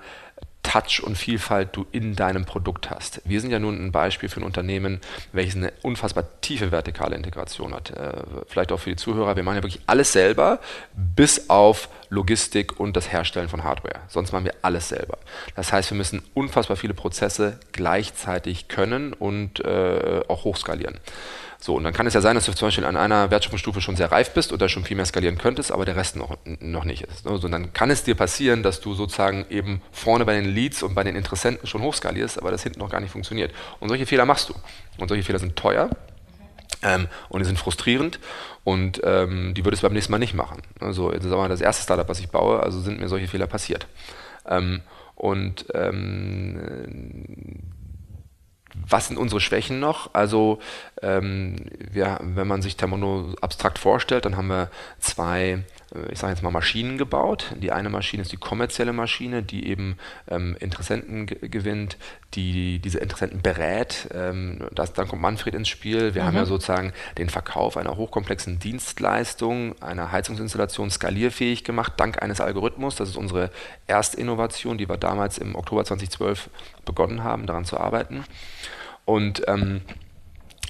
[0.62, 3.22] Touch und Vielfalt du in deinem Produkt hast.
[3.26, 5.00] Wir sind ja nun ein Beispiel für ein Unternehmen,
[5.32, 7.92] welches eine unfassbar tiefe vertikale Integration hat.
[7.92, 10.60] Äh, vielleicht auch für die Zuhörer, wir machen ja wirklich alles selber,
[10.94, 14.02] bis auf Logistik und das Herstellen von Hardware.
[14.10, 15.18] Sonst machen wir alles selber.
[15.56, 21.00] Das heißt, wir müssen unfassbar viele Prozesse gleichzeitig können und äh, auch hochskalieren.
[21.62, 23.98] So, und dann kann es ja sein, dass du zum Beispiel an einer Wertschöpfungsstufe schon
[23.98, 27.02] sehr reif bist oder schon viel mehr skalieren könntest, aber der Rest noch, noch nicht
[27.02, 27.28] ist.
[27.28, 30.84] Also, und dann kann es dir passieren, dass du sozusagen eben vorne bei den Leads
[30.84, 33.52] und bei den Interessenten schon hochskalierst, aber das hinten noch gar nicht funktioniert.
[33.82, 34.54] Und solche Fehler machst du.
[35.00, 35.90] Und solche Fehler sind teuer.
[36.82, 38.22] Ähm, und die sind frustrierend
[38.64, 40.62] und ähm, die würdest du beim nächsten Mal nicht machen.
[40.80, 43.48] Also, das ist aber das erste Startup, was ich baue, also sind mir solche Fehler
[43.48, 43.86] passiert.
[44.48, 44.80] Ähm,
[45.16, 47.60] und ähm,
[48.88, 50.14] was sind unsere Schwächen noch?
[50.14, 50.60] Also,
[51.02, 51.58] ähm,
[51.92, 55.64] wir, wenn man sich Termono abstrakt vorstellt, dann haben wir zwei,
[56.12, 57.54] ich sage jetzt mal, Maschinen gebaut.
[57.58, 59.98] Die eine Maschine ist die kommerzielle Maschine, die eben
[60.28, 61.98] ähm, Interessenten gewinnt,
[62.36, 64.08] die diese Interessenten berät.
[64.14, 66.14] Ähm, das, dann kommt Manfred ins Spiel.
[66.14, 66.28] Wir mhm.
[66.28, 72.96] haben ja sozusagen den Verkauf einer hochkomplexen Dienstleistung, einer Heizungsinstallation skalierfähig gemacht, dank eines Algorithmus.
[72.96, 73.50] Das ist unsere
[73.88, 76.50] erste Innovation, die wir damals im Oktober 2012
[76.86, 78.24] begonnen haben, daran zu arbeiten.
[79.06, 79.82] Und ähm,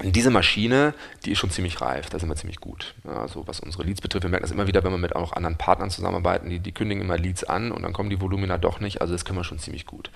[0.02, 2.94] diese Maschine, die ist schon ziemlich reif, da sind wir ziemlich gut.
[3.04, 5.56] Also was unsere Leads betrifft, wir merken das immer wieder, wenn wir mit auch anderen
[5.56, 9.00] Partnern zusammenarbeiten, die, die kündigen immer Leads an und dann kommen die Volumina doch nicht,
[9.00, 10.10] also das können wir schon ziemlich gut.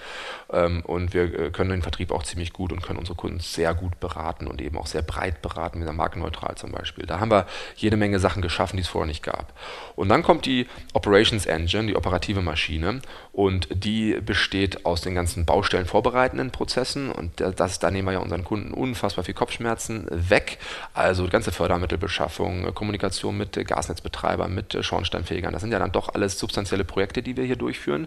[0.52, 3.74] Ähm, und wir äh, können den Vertrieb auch ziemlich gut und können unsere Kunden sehr
[3.74, 7.06] gut beraten und eben auch sehr breit beraten, wie markenneutral zum Beispiel.
[7.06, 9.52] Da haben wir jede Menge Sachen geschaffen, die es vorher nicht gab.
[9.96, 13.00] Und dann kommt die Operations Engine, die operative Maschine
[13.32, 18.18] und die besteht aus den ganzen Baustellen vorbereitenden Prozessen und das, da nehmen wir ja
[18.18, 20.58] unseren Kunden unfassbar viel Kopfschmerzen Schmerzen weg.
[20.94, 25.52] Also ganze Fördermittelbeschaffung, Kommunikation mit Gasnetzbetreibern, mit Schornsteinfegern.
[25.52, 28.07] Das sind ja dann doch alles substanzielle Projekte, die wir hier durchführen.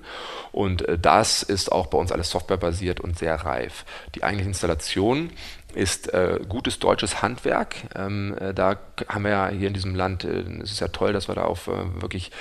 [0.53, 3.83] Und äh, das ist auch bei uns alles softwarebasiert und sehr reif.
[4.15, 5.31] Die eigentliche Installation
[5.77, 7.75] ist äh, gutes deutsches Handwerk.
[7.95, 11.13] Ähm, äh, da haben wir ja hier in diesem Land, äh, es ist ja toll,
[11.13, 12.31] dass wir da auf äh, wirklich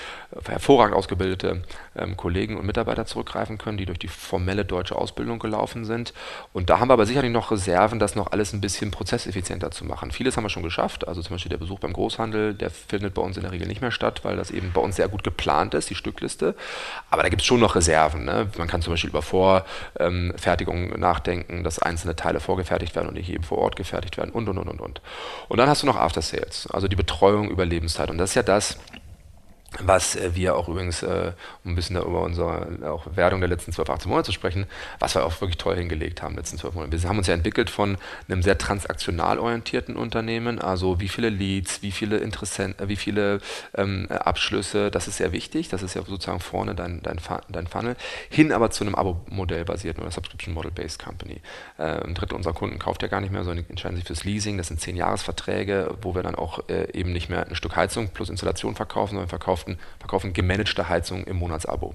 [0.47, 1.63] hervorragend ausgebildete
[1.97, 6.15] ähm, Kollegen und Mitarbeiter zurückgreifen können, die durch die formelle deutsche Ausbildung gelaufen sind.
[6.55, 9.85] Und da haben wir aber sicherlich noch Reserven, das noch alles ein bisschen prozesseffizienter zu
[9.85, 10.13] machen.
[10.13, 11.07] Vieles haben wir schon geschafft.
[11.07, 13.83] Also zum Beispiel der Besuch beim Großhandel, der findet bei uns in der Regel nicht
[13.83, 16.55] mehr statt, weil das eben bei uns sehr gut geplant ist, die Stückliste.
[17.11, 18.25] Aber da gibt es schon noch Reserven.
[18.25, 18.49] Ne?
[18.57, 23.26] Man kann zum Beispiel über Vorfertigung ähm, nachdenken, dass einzelne Teile vorgefertigt werden und nicht
[23.35, 25.01] eben vor Ort gefertigt werden und und und und und.
[25.49, 28.11] Und dann hast du noch After Sales, also die Betreuung über Lebenszeit.
[28.11, 28.79] Und das ist ja das,
[29.81, 31.33] was äh, wir auch übrigens, äh,
[31.65, 34.67] um ein bisschen über unsere auch Wertung der letzten 12, 18 Monate zu sprechen,
[34.99, 36.93] was wir auch wirklich toll hingelegt haben letzten 12 Monaten.
[36.93, 37.99] Wir haben uns ja entwickelt von
[38.29, 43.41] einem sehr transaktional orientierten Unternehmen, also wie viele Leads, wie viele Interessenten, äh, wie viele
[43.77, 47.97] ähm, Abschlüsse, das ist sehr wichtig, das ist ja sozusagen vorne dein, dein, dein Funnel,
[48.31, 51.41] hin aber zu einem Abo-Modell basierten oder Subscription Model-Based Company.
[51.79, 54.59] Äh, ein Drittel unserer Kunden kauft ja gar nicht mehr, sondern entscheiden sich fürs Leasing,
[54.59, 58.11] das sind 10 Jahresverträge, wo wir dann auch äh, eben nicht mehr ein Stück Heizung
[58.11, 61.95] plus Installation verkaufen, sondern verkaufen verkaufen, verkaufen gemanagte Heizungen im Monatsabo.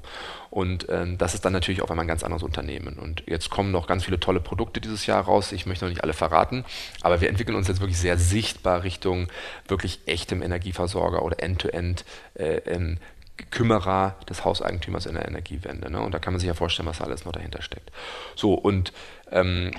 [0.50, 2.98] Und ähm, das ist dann natürlich auf einmal ein ganz anderes Unternehmen.
[2.98, 5.52] Und jetzt kommen noch ganz viele tolle Produkte dieses Jahr raus.
[5.52, 6.66] Ich möchte noch nicht alle verraten,
[7.02, 9.28] aber wir entwickeln uns jetzt wirklich sehr sichtbar Richtung
[9.68, 12.98] wirklich echtem Energieversorger oder End-to-End äh, ähm,
[13.50, 15.90] Kümmerer des Hauseigentümers in der Energiewende.
[15.90, 16.00] Ne?
[16.02, 17.92] Und da kann man sich ja vorstellen, was alles noch dahinter steckt.
[18.36, 18.94] So, und
[19.32, 19.72] ähm,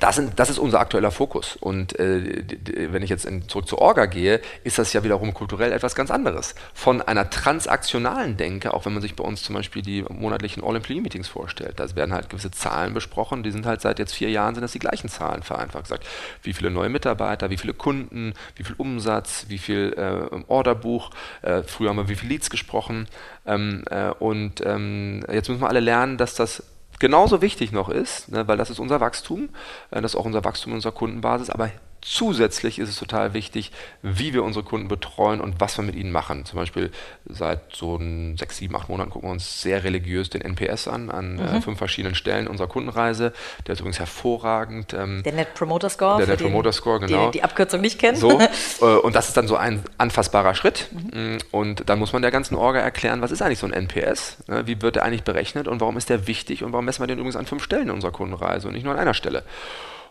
[0.00, 1.56] das, sind, das, ist unser aktueller Fokus.
[1.56, 2.44] Und äh,
[2.92, 6.10] wenn ich jetzt in, zurück zur Orga gehe, ist das ja wiederum kulturell etwas ganz
[6.10, 6.54] anderes.
[6.74, 11.28] Von einer transaktionalen Denke, auch wenn man sich bei uns zum Beispiel die monatlichen All-Employee-Meetings
[11.28, 14.62] vorstellt, da werden halt gewisse Zahlen besprochen, die sind halt seit jetzt vier Jahren sind
[14.62, 16.06] das die gleichen Zahlen, vereinfacht gesagt.
[16.42, 21.10] Wie viele neue Mitarbeiter, wie viele Kunden, wie viel Umsatz, wie viel äh, Orderbuch.
[21.42, 23.06] Äh, früher haben wir wie viele Leads gesprochen.
[23.46, 26.62] Ähm, äh, und ähm, jetzt müssen wir alle lernen, dass das
[26.98, 29.48] genauso wichtig noch ist, ne, weil das ist unser Wachstum,
[29.90, 31.70] äh, das ist auch unser Wachstum unserer Kundenbasis, aber
[32.08, 36.12] Zusätzlich ist es total wichtig, wie wir unsere Kunden betreuen und was wir mit ihnen
[36.12, 36.44] machen.
[36.44, 36.92] Zum Beispiel
[37.28, 38.00] seit so
[38.36, 41.56] sechs, sieben, acht Monaten gucken wir uns sehr religiös den NPS an, an äh, mhm.
[41.56, 43.32] äh, fünf verschiedenen Stellen unserer Kundenreise.
[43.66, 44.94] Der ist übrigens hervorragend.
[44.94, 46.18] Ähm, der Net Promoter Score.
[46.18, 47.26] Der Net Promoter Score, genau.
[47.26, 48.16] Die die Abkürzung nicht kennen.
[48.16, 48.40] So,
[48.80, 50.88] äh, und das ist dann so ein anfassbarer Schritt.
[50.92, 51.34] Mhm.
[51.34, 54.44] Mm, und dann muss man der ganzen Orga erklären, was ist eigentlich so ein NPS?
[54.46, 54.64] Ne?
[54.68, 57.18] Wie wird der eigentlich berechnet und warum ist der wichtig und warum messen wir den
[57.18, 59.42] übrigens an fünf Stellen in unserer Kundenreise und nicht nur an einer Stelle?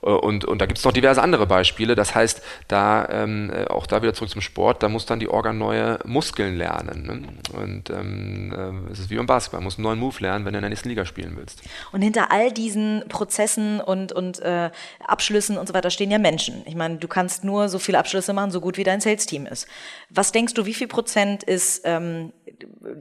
[0.01, 1.95] Äh, und, und da gibt es noch diverse andere Beispiele.
[1.95, 5.27] Das heißt, da ähm, äh, auch da wieder zurück zum Sport, da muss dann die
[5.27, 7.03] Orga neue Muskeln lernen.
[7.05, 7.59] Ne?
[7.59, 10.53] Und ähm, äh, es ist wie beim Basketball, man muss einen neuen Move lernen, wenn
[10.53, 11.61] du in der nächsten Liga spielen willst.
[11.91, 14.69] Und hinter all diesen Prozessen und, und äh,
[15.05, 16.63] Abschlüssen und so weiter stehen ja Menschen.
[16.65, 19.67] Ich meine, du kannst nur so viele Abschlüsse machen, so gut wie dein Sales-Team ist.
[20.09, 22.31] Was denkst du, wie viel Prozent ist ähm,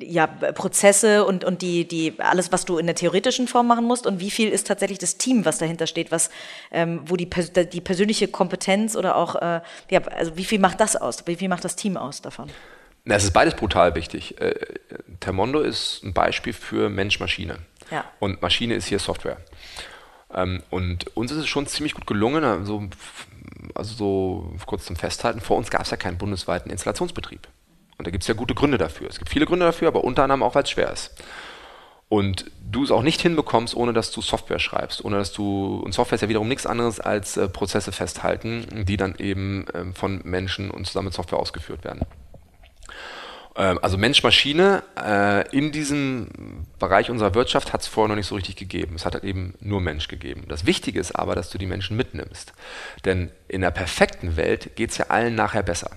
[0.00, 4.06] ja, Prozesse und, und die, die, alles, was du in der theoretischen Form machen musst
[4.06, 6.30] und wie viel ist tatsächlich das Team, was dahinter steht, was,
[6.84, 7.28] ähm, wo die,
[7.72, 11.26] die persönliche Kompetenz oder auch, äh, ja, also wie viel macht das aus?
[11.26, 12.50] Wie viel macht das Team aus davon?
[13.04, 14.40] Na, es ist beides brutal wichtig.
[14.40, 14.54] Äh,
[15.20, 17.58] Termondo ist ein Beispiel für Mensch-Maschine.
[17.90, 18.04] Ja.
[18.18, 19.38] Und Maschine ist hier Software.
[20.32, 22.84] Ähm, und uns ist es schon ziemlich gut gelungen, also,
[23.74, 27.48] also so kurz zum Festhalten, vor uns gab es ja keinen bundesweiten Installationsbetrieb.
[27.96, 29.08] Und da gibt es ja gute Gründe dafür.
[29.08, 31.12] Es gibt viele Gründe dafür, aber unter anderem auch, weil es schwer ist.
[32.08, 35.92] Und du es auch nicht hinbekommst, ohne dass du Software schreibst, ohne dass du, und
[35.94, 40.20] Software ist ja wiederum nichts anderes als äh, Prozesse festhalten, die dann eben ähm, von
[40.24, 42.02] Menschen und zusammen mit Software ausgeführt werden.
[43.56, 46.28] Ähm, also Mensch-Maschine äh, in diesem
[46.78, 48.96] Bereich unserer Wirtschaft hat es vorher noch nicht so richtig gegeben.
[48.96, 50.44] Es hat halt eben nur Mensch gegeben.
[50.48, 52.52] Das Wichtige ist aber, dass du die Menschen mitnimmst.
[53.04, 55.90] Denn in der perfekten Welt geht es ja allen nachher besser.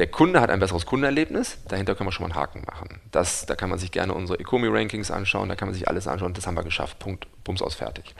[0.00, 3.02] Der Kunde hat ein besseres Kundenerlebnis, dahinter können wir schon mal einen Haken machen.
[3.10, 6.32] Das, da kann man sich gerne unsere Ecomi-Rankings anschauen, da kann man sich alles anschauen,
[6.32, 8.14] das haben wir geschafft, Punkt, Bums aus, fertig.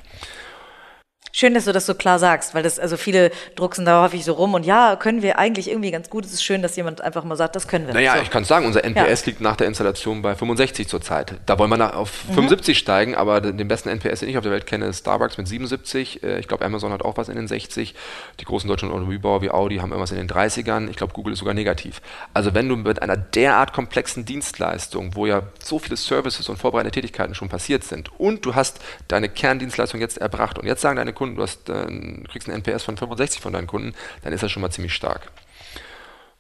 [1.33, 4.33] Schön, dass du das so klar sagst, weil das, also viele drucksen da häufig so
[4.33, 6.25] rum und ja, können wir eigentlich irgendwie ganz gut.
[6.25, 7.95] Es ist schön, dass jemand einfach mal sagt, das können wir.
[7.95, 8.23] Naja, so.
[8.23, 9.27] ich kann sagen, unser NPS ja.
[9.27, 11.35] liegt nach der Installation bei 65 zurzeit.
[11.47, 12.35] Da wollen wir auf mhm.
[12.35, 15.47] 75 steigen, aber den besten NPS, den ich auf der Welt kenne, ist Starbucks mit
[15.47, 16.23] 77.
[16.23, 17.95] Äh, ich glaube, Amazon hat auch was in den 60.
[18.41, 20.91] Die großen deutschen Automobilbauer wie Audi haben irgendwas in den 30ern.
[20.91, 22.03] Ich glaube, Google ist sogar negativ.
[22.35, 26.93] Also wenn du mit einer derart komplexen Dienstleistung, wo ja so viele Services und vorbereitende
[26.93, 31.13] Tätigkeiten schon passiert sind und du hast deine Kerndienstleistung jetzt erbracht und jetzt sagen deine
[31.21, 31.87] Kunden, du hast, äh,
[32.31, 35.31] kriegst einen NPS von 65 von deinen Kunden, dann ist das schon mal ziemlich stark.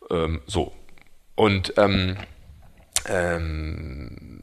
[0.09, 0.73] Ähm, so.
[1.35, 2.16] Und ähm,
[3.07, 4.40] ähm,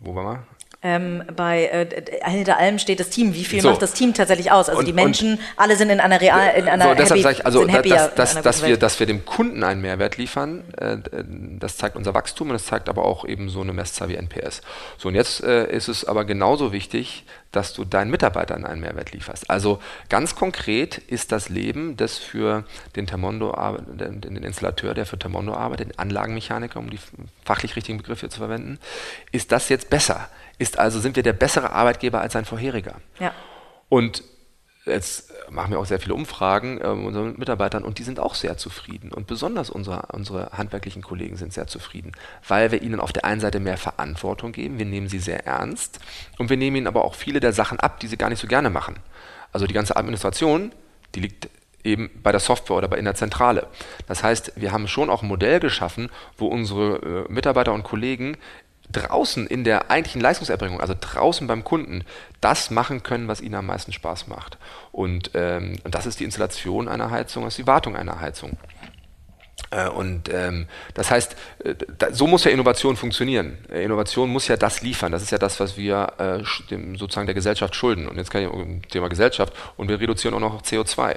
[0.00, 0.46] wo war man?
[0.84, 3.34] Ähm, bei äh, hinter allem steht das Team.
[3.34, 3.70] Wie viel so.
[3.70, 4.68] macht das Team tatsächlich aus?
[4.68, 7.46] Also und, die Menschen, alle sind in einer real, in einer so, deshalb happy, ich,
[7.46, 10.98] also dass, dass, dass wir, dass wir dem Kunden einen Mehrwert liefern, äh,
[11.58, 14.60] das zeigt unser Wachstum und das zeigt aber auch eben so eine Messzahl wie NPS.
[14.98, 19.12] So und jetzt äh, ist es aber genauso wichtig, dass du deinen Mitarbeitern einen Mehrwert
[19.12, 19.48] lieferst.
[19.48, 19.78] Also
[20.10, 22.64] ganz konkret ist das Leben des für
[22.96, 26.98] den Termondo, den, den Installateur, der für Termondo arbeitet, den Anlagenmechaniker, um die
[27.44, 28.78] fachlich richtigen Begriffe zu verwenden,
[29.32, 30.28] ist das jetzt besser?
[30.58, 32.96] Ist also, sind wir der bessere Arbeitgeber als ein vorheriger?
[33.18, 33.32] Ja.
[33.88, 34.22] Und
[34.86, 38.56] jetzt machen wir auch sehr viele Umfragen äh, unseren Mitarbeitern und die sind auch sehr
[38.56, 39.12] zufrieden.
[39.12, 42.12] Und besonders unsere, unsere handwerklichen Kollegen sind sehr zufrieden,
[42.46, 46.00] weil wir ihnen auf der einen Seite mehr Verantwortung geben, wir nehmen sie sehr ernst
[46.38, 48.46] und wir nehmen ihnen aber auch viele der Sachen ab, die sie gar nicht so
[48.46, 48.96] gerne machen.
[49.52, 50.72] Also die ganze Administration,
[51.14, 51.48] die liegt
[51.84, 53.68] eben bei der Software oder bei in der Zentrale.
[54.06, 58.36] Das heißt, wir haben schon auch ein Modell geschaffen, wo unsere äh, Mitarbeiter und Kollegen
[58.92, 62.04] draußen in der eigentlichen Leistungserbringung, also draußen beim Kunden,
[62.40, 64.58] das machen können, was ihnen am meisten Spaß macht.
[64.92, 68.56] Und, ähm, und das ist die Installation einer Heizung, das ist die Wartung einer Heizung.
[69.70, 71.74] Äh, und ähm, das heißt, äh,
[72.12, 73.58] so muss ja Innovation funktionieren.
[73.70, 75.12] Äh, Innovation muss ja das liefern.
[75.12, 78.08] Das ist ja das, was wir äh, dem, sozusagen der Gesellschaft schulden.
[78.08, 81.16] Und jetzt kann ich Thema Gesellschaft und wir reduzieren auch noch CO2.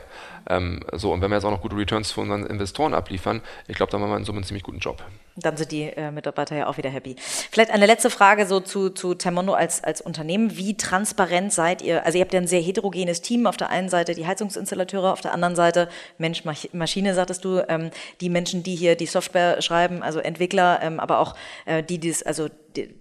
[0.49, 3.75] Ähm, so, und wenn wir jetzt auch noch gute Returns für unseren Investoren abliefern, ich
[3.75, 5.03] glaube, dann machen wir in Summe einen ziemlich guten Job.
[5.35, 7.15] Dann sind die äh, Mitarbeiter ja auch wieder happy.
[7.51, 10.57] Vielleicht eine letzte Frage so zu, zu Termondo als, als Unternehmen.
[10.57, 12.05] Wie transparent seid ihr?
[12.05, 13.45] Also ihr habt ja ein sehr heterogenes Team.
[13.45, 16.43] Auf der einen Seite die Heizungsinstallateure, auf der anderen Seite Mensch,
[16.73, 17.91] Maschine, sagtest du, ähm,
[18.21, 21.35] die Menschen, die hier die Software schreiben, also Entwickler, ähm, aber auch
[21.65, 22.49] äh, die, die also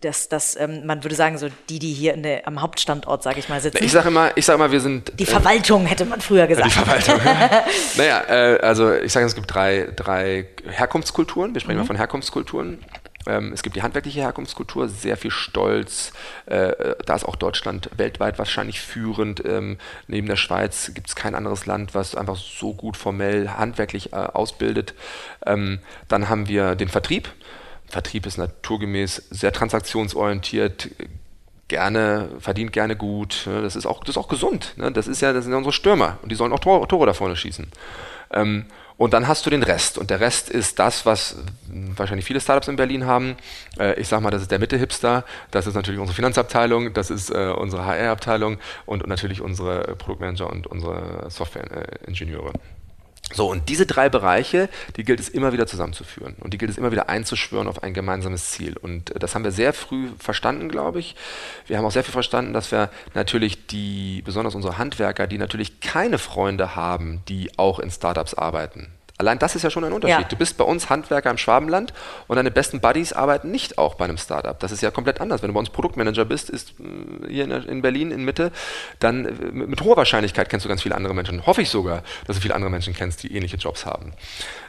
[0.00, 3.48] das, das ähm, man würde sagen, so die, die hier der, am Hauptstandort, sage ich
[3.48, 3.82] mal, sitzen.
[3.82, 5.12] Ich sage immer, ich sage immer, wir sind.
[5.18, 6.66] Die Verwaltung äh, hätte man früher gesagt.
[6.66, 7.20] Die Verwaltung.
[7.96, 11.54] naja, äh, also ich sage, es gibt drei, drei Herkunftskulturen.
[11.54, 11.82] Wir sprechen mhm.
[11.82, 12.78] mal von Herkunftskulturen.
[13.26, 16.12] Ähm, es gibt die handwerkliche Herkunftskultur, sehr viel Stolz.
[16.46, 19.44] Äh, da ist auch Deutschland weltweit wahrscheinlich führend.
[19.44, 24.12] Ähm, neben der Schweiz gibt es kein anderes Land, was einfach so gut formell handwerklich
[24.12, 24.94] äh, ausbildet.
[25.44, 27.28] Ähm, dann haben wir den Vertrieb.
[27.88, 30.90] Vertrieb ist naturgemäß sehr transaktionsorientiert,
[31.68, 33.44] gerne, verdient gerne gut.
[33.46, 33.62] Ne?
[33.62, 34.74] Das ist auch, das ist auch gesund.
[34.76, 34.92] Ne?
[34.92, 37.14] Das ist ja, das sind ja unsere Stürmer und die sollen auch Tore, Tore da
[37.14, 37.66] vorne schießen.
[38.32, 38.66] Ähm,
[38.98, 39.98] und dann hast du den Rest.
[39.98, 41.36] Und der Rest ist das, was
[41.68, 43.36] wahrscheinlich viele Startups in Berlin haben.
[43.78, 45.24] Äh, ich sag mal, das ist der Mitte-Hipster.
[45.50, 46.94] Das ist natürlich unsere Finanzabteilung.
[46.94, 52.52] Das ist äh, unsere HR-Abteilung und natürlich unsere Produktmanager und unsere Software-Ingenieure.
[53.32, 56.78] So, und diese drei Bereiche, die gilt es immer wieder zusammenzuführen und die gilt es
[56.78, 58.76] immer wieder einzuschwören auf ein gemeinsames Ziel.
[58.76, 61.16] Und äh, das haben wir sehr früh verstanden, glaube ich.
[61.66, 65.80] Wir haben auch sehr viel verstanden, dass wir natürlich die, besonders unsere Handwerker, die natürlich
[65.80, 68.92] keine Freunde haben, die auch in Startups arbeiten.
[69.18, 70.20] Allein das ist ja schon ein Unterschied.
[70.20, 70.28] Ja.
[70.28, 71.94] Du bist bei uns Handwerker im Schwabenland
[72.26, 74.58] und deine besten Buddies arbeiten nicht auch bei einem Startup.
[74.58, 75.42] Das ist ja komplett anders.
[75.42, 78.52] Wenn du bei uns Produktmanager bist, ist äh, hier in, Berlin in Mitte,
[78.98, 81.46] dann äh, mit, hoher Wahrscheinlichkeit kennst du ganz viele andere Menschen.
[81.46, 84.12] Hoffe ich sogar, dass du viele andere Menschen kennst, die ähnliche Jobs haben.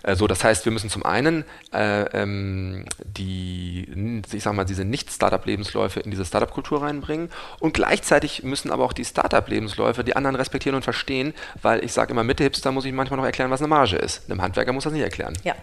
[0.08, 1.43] Äh, so, das heißt, wir müssen zum einen
[1.74, 7.30] äh, ähm, die, ich sag mal, diese Nicht-Startup-Lebensläufe in diese Startup-Kultur reinbringen
[7.60, 12.12] und gleichzeitig müssen aber auch die Startup-Lebensläufe die anderen respektieren und verstehen, weil ich sage
[12.12, 14.24] immer, Mitte-Hipster muss ich manchmal noch erklären, was eine Marge ist.
[14.26, 15.34] Eine einem Handwerker muss das nicht erklären.
[15.43, 15.55] Ja.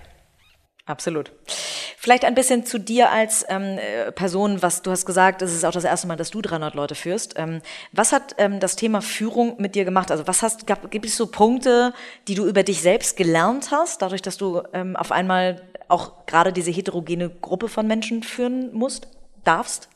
[0.87, 1.33] Absolut.
[1.97, 5.65] Vielleicht ein bisschen zu dir als ähm, äh, Person, was du hast gesagt, es ist
[5.65, 7.39] auch das erste Mal, dass du 300 Leute führst.
[7.39, 7.63] Ähm,
[7.93, 10.11] was hat ähm, das Thema Führung mit dir gemacht?
[10.11, 11.95] Also was hast, gab, gibt es so Punkte,
[12.29, 16.53] die du über dich selbst gelernt hast, dadurch, dass du ähm, auf einmal auch gerade
[16.53, 19.09] diese heterogene Gruppe von Menschen führen musst,
[19.45, 19.89] darfst?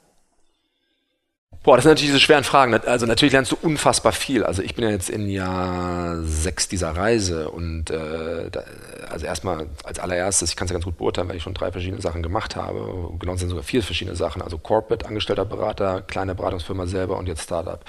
[1.68, 2.72] Boah, das sind natürlich diese schweren Fragen.
[2.72, 4.42] Also natürlich lernst du unfassbar viel.
[4.42, 8.62] Also ich bin ja jetzt in Jahr sechs dieser Reise und äh, da,
[9.10, 11.70] also erstmal als allererstes, ich kann es ja ganz gut beurteilen, weil ich schon drei
[11.70, 13.10] verschiedene Sachen gemacht habe.
[13.18, 14.40] Genau sind sogar vier verschiedene Sachen.
[14.40, 17.84] Also Corporate, angestellter Berater, kleine Beratungsfirma selber und jetzt Startup.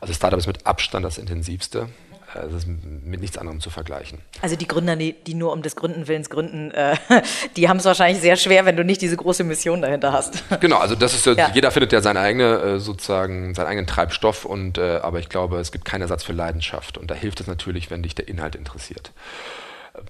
[0.00, 1.88] Also Startup ist mit Abstand das intensivste.
[2.42, 4.18] Das ist mit nichts anderem zu vergleichen.
[4.42, 6.96] Also die Gründer, die, die nur um des Gründen Willens gründen, äh,
[7.56, 10.42] die haben es wahrscheinlich sehr schwer, wenn du nicht diese große Mission dahinter hast.
[10.60, 11.50] Genau, also das ist ja.
[11.54, 15.58] jeder findet ja seine eigene äh, sozusagen seinen eigenen Treibstoff und äh, aber ich glaube,
[15.58, 18.54] es gibt keinen Ersatz für Leidenschaft und da hilft es natürlich, wenn dich der Inhalt
[18.54, 19.12] interessiert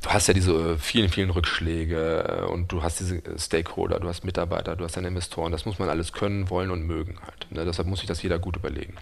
[0.02, 4.76] du hast ja diese vielen, vielen Rückschläge und du hast diese Stakeholder, du hast Mitarbeiter,
[4.76, 7.46] du hast deine Investoren, das muss man alles können, wollen und mögen halt.
[7.50, 7.64] Ne?
[7.64, 8.94] Deshalb muss sich das jeder gut überlegen.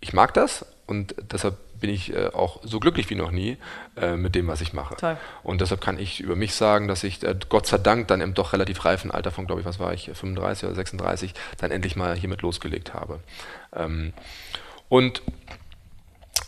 [0.00, 3.58] Ich mag das und deshalb bin ich äh, auch so glücklich wie noch nie
[3.96, 4.96] äh, mit dem, was ich mache.
[4.96, 5.18] Toll.
[5.42, 8.32] Und deshalb kann ich über mich sagen, dass ich äh, Gott sei Dank dann im
[8.32, 11.96] doch relativ reifen Alter von, glaube ich, was war ich, 35 oder 36, dann endlich
[11.96, 13.18] mal hiermit losgelegt habe.
[13.74, 14.12] Ähm,
[14.88, 15.22] und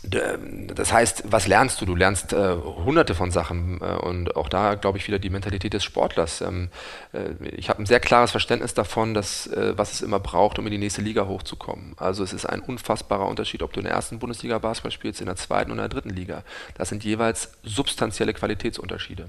[0.03, 1.87] das heißt, was lernst du?
[1.87, 5.73] Du lernst äh, hunderte von Sachen äh, und auch da glaube ich wieder die Mentalität
[5.73, 6.41] des Sportlers.
[6.41, 6.69] Ähm,
[7.13, 10.67] äh, ich habe ein sehr klares Verständnis davon, dass, äh, was es immer braucht, um
[10.67, 11.95] in die nächste Liga hochzukommen.
[11.97, 15.27] Also es ist ein unfassbarer Unterschied, ob du in der ersten Bundesliga Basketball spielst, in
[15.27, 16.43] der zweiten oder in der dritten Liga.
[16.77, 19.29] Das sind jeweils substanzielle Qualitätsunterschiede.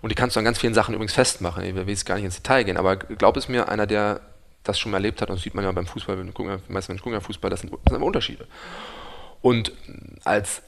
[0.00, 1.64] Und die kannst du an ganz vielen Sachen übrigens festmachen.
[1.64, 4.20] Ich will jetzt gar nicht ins Detail gehen, aber glaub es mir, einer, der
[4.62, 6.88] das schon mal erlebt hat, und das sieht man ja beim Fußball, wenn gucken, meist
[6.88, 8.46] Menschen gucken ja Fußball, das sind, das sind Unterschiede.
[9.44, 9.72] Und
[10.24, 10.62] als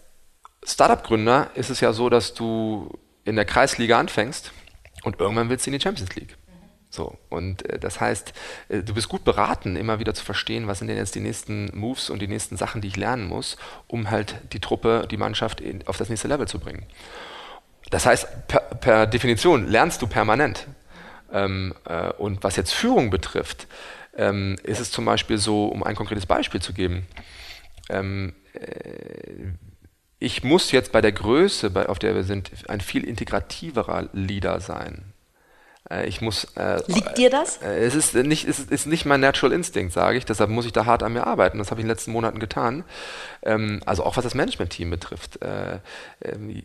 [0.63, 2.91] Startup-Gründer ist es ja so, dass du
[3.25, 4.53] in der Kreisliga anfängst
[5.03, 6.37] und irgendwann willst du in die Champions League.
[6.91, 8.35] So, und äh, das heißt,
[8.69, 11.71] äh, du bist gut beraten, immer wieder zu verstehen, was sind denn jetzt die nächsten
[11.73, 13.57] Moves und die nächsten Sachen, die ich lernen muss,
[13.87, 16.85] um halt die Truppe, die Mannschaft in, auf das nächste Level zu bringen.
[17.89, 20.67] Das heißt, per, per Definition lernst du permanent.
[21.33, 23.69] Ähm, äh, und was jetzt Führung betrifft,
[24.19, 27.07] ähm, ist es zum Beispiel so, um ein konkretes Beispiel zu geben,
[27.89, 28.46] ähm, äh,
[30.19, 34.61] ich muss jetzt bei der Größe, bei, auf der wir sind, ein viel integrativerer Leader
[34.61, 35.13] sein.
[35.91, 36.45] Äh, ich muss.
[36.57, 37.59] Äh, Liegt dir das?
[37.59, 40.25] Äh, es ist nicht, es ist nicht mein Natural Instinct, sage ich.
[40.25, 41.59] Deshalb muss ich da hart an mir arbeiten.
[41.59, 42.85] Das habe ich in den letzten Monaten getan.
[43.43, 45.43] Ähm, also auch was das Management-Team betrifft.
[45.43, 45.79] Äh,
[46.23, 46.63] ähm,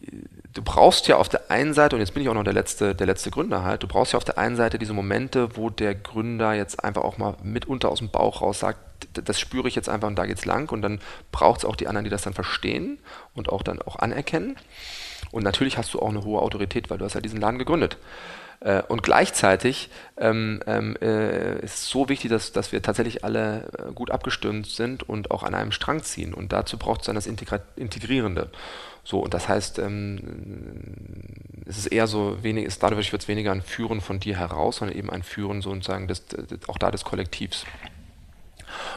[0.53, 2.95] du brauchst ja auf der einen Seite, und jetzt bin ich auch noch der letzte,
[2.95, 5.95] der letzte Gründer halt, du brauchst ja auf der einen Seite diese Momente, wo der
[5.95, 8.79] Gründer jetzt einfach auch mal mitunter aus dem Bauch raus sagt,
[9.13, 10.71] das spüre ich jetzt einfach und da geht's lang.
[10.71, 10.99] Und dann
[11.31, 12.99] braucht es auch die anderen, die das dann verstehen
[13.33, 14.57] und auch dann auch anerkennen.
[15.31, 17.97] Und natürlich hast du auch eine hohe Autorität, weil du hast ja diesen Laden gegründet.
[18.61, 23.67] Äh, und gleichzeitig ähm, ähm, äh, ist es so wichtig, dass, dass wir tatsächlich alle
[23.77, 26.33] äh, gut abgestimmt sind und auch an einem Strang ziehen.
[26.33, 28.49] Und dazu braucht es dann das Integra Integrierende.
[29.03, 30.19] So, und das heißt, ähm,
[31.65, 34.77] es ist eher so wenig, ist dadurch wird es weniger ein Führen von dir heraus,
[34.77, 36.23] sondern eben ein Führen sozusagen des,
[36.67, 37.65] auch da des Kollektivs.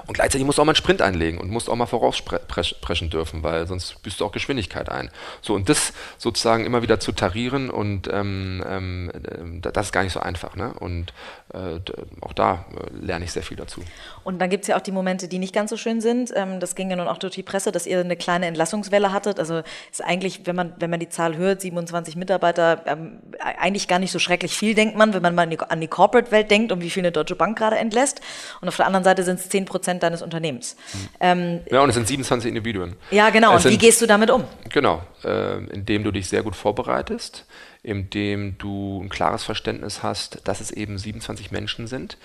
[0.06, 3.42] Und gleichzeitig musst du auch mal einen Sprint einlegen und musst auch mal vorauspreschen dürfen,
[3.42, 5.10] weil sonst büßt du auch Geschwindigkeit ein.
[5.42, 10.12] So, und das sozusagen immer wieder zu tarieren und ähm, ähm, das ist gar nicht
[10.12, 10.56] so einfach.
[10.56, 10.72] Ne?
[10.78, 11.12] Und
[11.52, 11.80] äh,
[12.20, 13.82] auch da äh, lerne ich sehr viel dazu.
[14.24, 16.32] Und dann gibt es ja auch die Momente, die nicht ganz so schön sind.
[16.34, 19.38] Ähm, das ging ja nun auch durch die Presse, dass ihr eine kleine Entlassungswelle hattet.
[19.38, 23.98] Also ist eigentlich, wenn man, wenn man die Zahl hört, 27 Mitarbeiter, ähm, eigentlich gar
[23.98, 26.90] nicht so schrecklich viel, denkt man, wenn man mal an die, Corporate-Welt denkt und wie
[26.90, 28.20] viel eine Deutsche Bank gerade entlässt.
[28.60, 30.76] Und auf der anderen Seite sind es 10 Prozent deines Unternehmens.
[30.92, 31.08] Mhm.
[31.20, 32.96] Ähm, ja, und es sind 27 Individuen.
[33.10, 33.50] Ja, genau.
[33.50, 34.44] Es und sind, wie gehst du damit um?
[34.70, 37.46] Genau, äh, indem du dich sehr gut vorbereitest
[37.84, 42.16] indem du ein klares Verständnis hast, dass es eben 27 Menschen sind,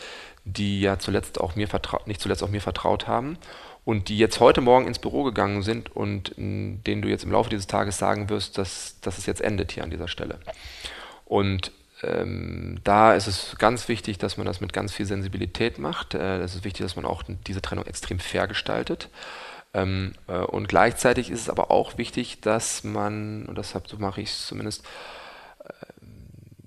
[0.46, 3.38] die ja zuletzt auch mir vertraut, nicht zuletzt auch mir vertraut haben
[3.84, 7.50] und die jetzt heute Morgen ins Büro gegangen sind und denen du jetzt im Laufe
[7.50, 10.40] dieses Tages sagen wirst, dass, dass es jetzt endet hier an dieser Stelle.
[11.26, 11.74] Und
[12.04, 16.14] ähm, da ist es ganz wichtig, dass man das mit ganz viel Sensibilität macht.
[16.14, 19.10] Äh, es ist wichtig, dass man auch diese Trennung extrem fair gestaltet.
[19.74, 24.22] Ähm, äh, und gleichzeitig ist es aber auch wichtig, dass man, und deshalb so mache
[24.22, 24.84] ich es zumindest,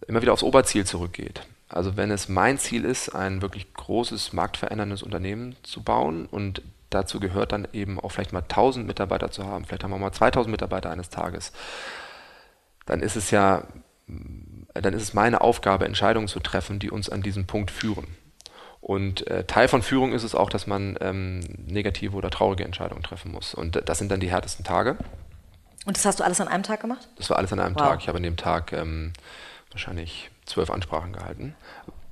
[0.06, 1.46] immer wieder aufs Oberziel zurückgeht.
[1.68, 7.18] Also wenn es mein Ziel ist, ein wirklich großes, marktveränderndes Unternehmen zu bauen und dazu
[7.18, 10.50] gehört dann eben auch vielleicht mal 1000 Mitarbeiter zu haben, vielleicht haben wir mal 2000
[10.50, 11.52] Mitarbeiter eines Tages,
[12.84, 13.64] dann ist es ja,
[14.74, 18.06] dann ist es meine Aufgabe, Entscheidungen zu treffen, die uns an diesen Punkt führen.
[18.80, 23.02] Und äh, Teil von Führung ist es auch, dass man ähm, negative oder traurige Entscheidungen
[23.02, 23.54] treffen muss.
[23.54, 24.96] Und das sind dann die härtesten Tage.
[25.84, 27.08] Und das hast du alles an einem Tag gemacht?
[27.16, 27.82] Das war alles an einem wow.
[27.82, 28.00] Tag.
[28.00, 29.12] Ich habe an dem Tag ähm,
[29.70, 31.54] wahrscheinlich zwölf Ansprachen gehalten,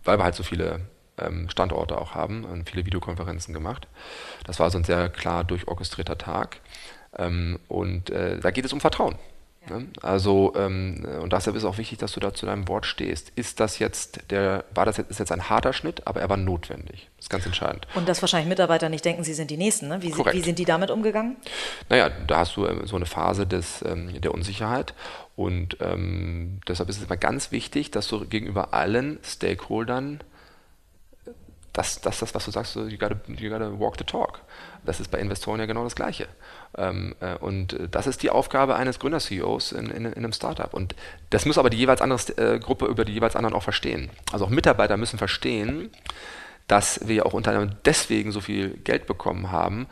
[0.04, 0.80] weil wir halt so viele
[1.18, 3.88] ähm, Standorte auch haben und viele Videokonferenzen gemacht.
[4.44, 6.58] Das war so ein sehr klar durchorchestrierter Tag.
[7.16, 9.16] Ähm, und äh, da geht es um Vertrauen.
[9.68, 9.88] Ne?
[10.02, 13.30] Also, ähm, und deshalb ist auch wichtig, dass du da zu deinem Wort stehst.
[13.36, 16.38] Ist das jetzt der, war das jetzt, ist jetzt ein harter Schnitt, aber er war
[16.38, 17.08] notwendig.
[17.16, 17.86] Das ist ganz entscheidend.
[17.94, 19.88] Und dass wahrscheinlich Mitarbeiter nicht denken, sie sind die Nächsten.
[19.88, 20.02] Ne?
[20.02, 21.36] Wie, wie, sind die damit umgegangen?
[21.88, 24.94] Naja, da hast du ähm, so eine Phase des, ähm, der Unsicherheit.
[25.36, 30.20] Und ähm, deshalb ist es immer ganz wichtig, dass du gegenüber allen Stakeholdern
[31.72, 34.40] das, das, das was du sagst, you gotta, you gotta walk the talk.
[34.84, 36.26] Das ist bei Investoren ja genau das Gleiche.
[36.76, 40.72] Ähm, äh, und äh, das ist die Aufgabe eines Gründer-CEOs in, in, in, einem Startup.
[40.72, 40.94] Und
[41.30, 44.10] das muss aber die jeweils andere äh, Gruppe über die jeweils anderen auch verstehen.
[44.32, 45.90] Also auch Mitarbeiter müssen verstehen,
[46.66, 49.86] dass wir ja auch unter anderem deswegen so viel Geld bekommen haben,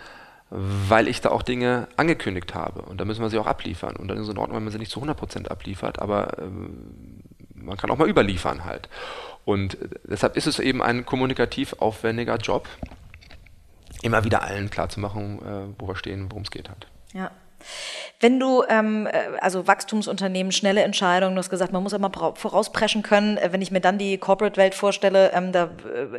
[0.50, 2.82] weil ich da auch Dinge angekündigt habe.
[2.82, 3.96] Und da müssen wir sie auch abliefern.
[3.96, 7.22] Und dann ist es in Ordnung, wenn man sie nicht zu 100% abliefert, aber ähm,
[7.54, 8.88] man kann auch mal überliefern halt.
[9.48, 12.68] Und deshalb ist es eben ein kommunikativ aufwendiger Job,
[14.02, 16.86] immer wieder allen klarzumachen, äh, wo wir stehen, worum es geht halt.
[17.14, 17.30] Ja.
[18.20, 23.02] Wenn du, ähm, äh, also Wachstumsunternehmen, schnelle Entscheidungen, du hast gesagt, man muss immer vorauspreschen
[23.02, 23.38] können.
[23.38, 25.70] Äh, wenn ich mir dann die Corporate-Welt vorstelle, ähm, da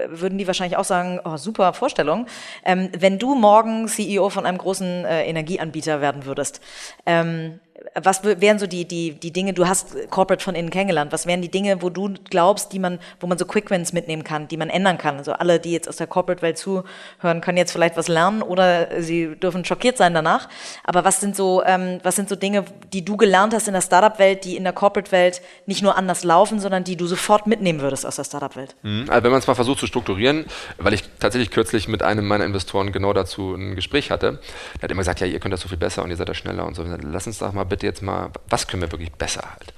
[0.08, 2.26] würden die wahrscheinlich auch sagen, oh, super Vorstellung.
[2.66, 6.62] Ähm, wenn du morgen CEO von einem großen äh, Energieanbieter werden würdest,
[7.06, 7.60] ähm,
[7.96, 11.42] was wären so die, die, die Dinge, du hast Corporate von innen kennengelernt, was wären
[11.42, 14.58] die Dinge, wo du glaubst, die man, wo man so Quick Wins mitnehmen kann, die
[14.58, 15.18] man ändern kann?
[15.18, 19.36] Also alle, die jetzt aus der Corporate-Welt zuhören, können jetzt vielleicht was lernen oder sie
[19.36, 20.50] dürfen schockiert sein danach.
[20.84, 23.82] Aber was sind so, ähm, was sind so Dinge, die du gelernt hast in der
[23.82, 28.06] Startup-Welt, die in der Corporate-Welt nicht nur anders laufen, sondern die du sofort mitnehmen würdest
[28.06, 28.76] aus der Startup-Welt?
[28.84, 29.06] Mhm.
[29.10, 30.46] Also wenn man es mal versucht zu strukturieren,
[30.78, 34.40] weil ich tatsächlich kürzlich mit einem meiner Investoren genau dazu ein Gespräch hatte,
[34.76, 36.34] der hat immer gesagt, ja, ihr könnt das so viel besser und ihr seid da
[36.34, 36.84] schneller und so.
[36.84, 39.74] Lass uns doch mal bitte jetzt mal, was können wir wirklich besser halt?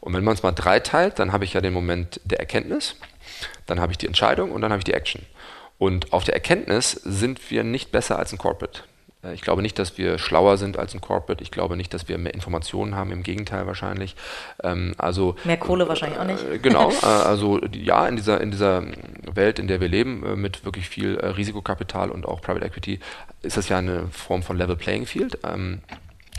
[0.00, 2.96] Und wenn man es mal drei teilt, dann habe ich ja den Moment der Erkenntnis,
[3.66, 5.22] dann habe ich die Entscheidung und dann habe ich die Action.
[5.78, 8.82] Und auf der Erkenntnis sind wir nicht besser als ein Corporate.
[9.24, 11.42] Äh, ich glaube nicht, dass wir schlauer sind als ein Corporate.
[11.42, 13.10] Ich glaube nicht, dass wir mehr Informationen haben.
[13.10, 14.14] Im Gegenteil wahrscheinlich.
[14.62, 16.44] Ähm, also mehr Kohle wahrscheinlich auch nicht.
[16.44, 16.92] Äh, genau.
[17.02, 18.84] Äh, also ja, in dieser in dieser
[19.32, 23.00] Welt, in der wir leben, mit wirklich viel Risikokapital und auch Private Equity,
[23.42, 25.38] ist das ja eine Form von Level Playing Field.
[25.44, 25.80] Ähm,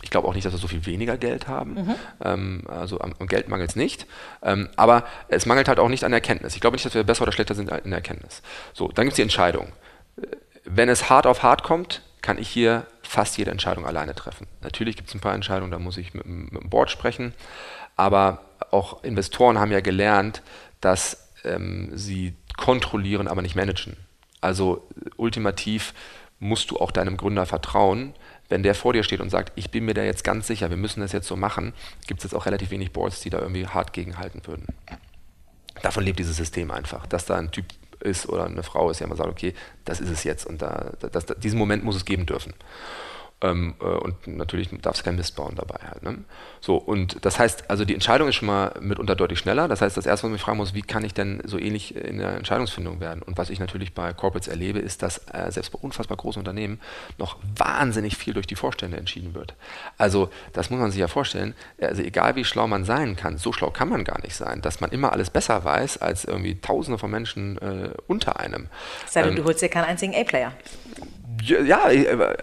[0.05, 1.73] Ich glaube auch nicht, dass wir so viel weniger Geld haben.
[1.73, 1.95] Mhm.
[2.23, 4.05] Ähm, also am, am Geld mangelt es nicht.
[4.43, 6.53] Ähm, aber es mangelt halt auch nicht an Erkenntnis.
[6.53, 8.43] Ich glaube nicht, dass wir besser oder schlechter sind in der Erkenntnis.
[8.73, 9.69] So, dann gibt es die Entscheidung.
[10.63, 14.45] Wenn es hart auf hart kommt, kann ich hier fast jede Entscheidung alleine treffen.
[14.61, 17.33] Natürlich gibt es ein paar Entscheidungen, da muss ich mit, mit dem Board sprechen.
[17.95, 20.43] Aber auch Investoren haben ja gelernt,
[20.81, 23.97] dass ähm, sie kontrollieren, aber nicht managen.
[24.39, 24.87] Also
[25.17, 25.95] ultimativ
[26.37, 28.13] musst du auch deinem Gründer vertrauen.
[28.49, 30.77] Wenn der vor dir steht und sagt, ich bin mir da jetzt ganz sicher, wir
[30.77, 31.73] müssen das jetzt so machen,
[32.07, 34.67] gibt es jetzt auch relativ wenig Boards, die da irgendwie hart gegenhalten würden.
[35.81, 37.65] Davon lebt dieses System einfach, dass da ein Typ
[37.99, 40.91] ist oder eine Frau ist, ja man sagt, okay, das ist es jetzt und da,
[41.11, 42.53] das, diesen Moment muss es geben dürfen.
[43.41, 46.03] Ähm, äh, und natürlich darf es kein Mist bauen dabei halt.
[46.03, 46.19] Ne?
[46.61, 49.67] So, und das heißt, also die Entscheidung ist schon mal mitunter deutlich schneller.
[49.67, 52.19] Das heißt, das erste, was mich fragen muss, wie kann ich denn so ähnlich in
[52.19, 53.21] der Entscheidungsfindung werden?
[53.21, 56.79] Und was ich natürlich bei Corporates erlebe, ist, dass äh, selbst bei unfassbar großen Unternehmen
[57.17, 59.53] noch wahnsinnig viel durch die Vorstände entschieden wird.
[59.97, 61.55] Also, das muss man sich ja vorstellen.
[61.81, 64.79] Also, egal wie schlau man sein kann, so schlau kann man gar nicht sein, dass
[64.79, 68.69] man immer alles besser weiß als irgendwie Tausende von Menschen äh, unter einem.
[69.07, 70.53] Sei ähm, du holst dir keinen einzigen A-Player.
[71.41, 71.89] Ja,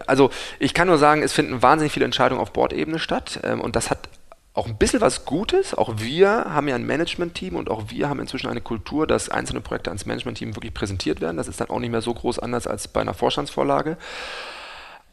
[0.07, 0.29] also
[0.59, 3.89] ich kann nur sagen, es finden wahnsinnig viele Entscheidungen auf Bordebene statt ähm, und das
[3.89, 4.09] hat
[4.53, 5.73] auch ein bisschen was Gutes.
[5.73, 9.61] Auch wir haben ja ein Management-Team und auch wir haben inzwischen eine Kultur, dass einzelne
[9.61, 11.37] Projekte ans Management-Team wirklich präsentiert werden.
[11.37, 13.97] Das ist dann auch nicht mehr so groß anders als bei einer Vorstandsvorlage.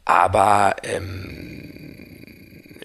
[0.05, 2.10] Aber ähm,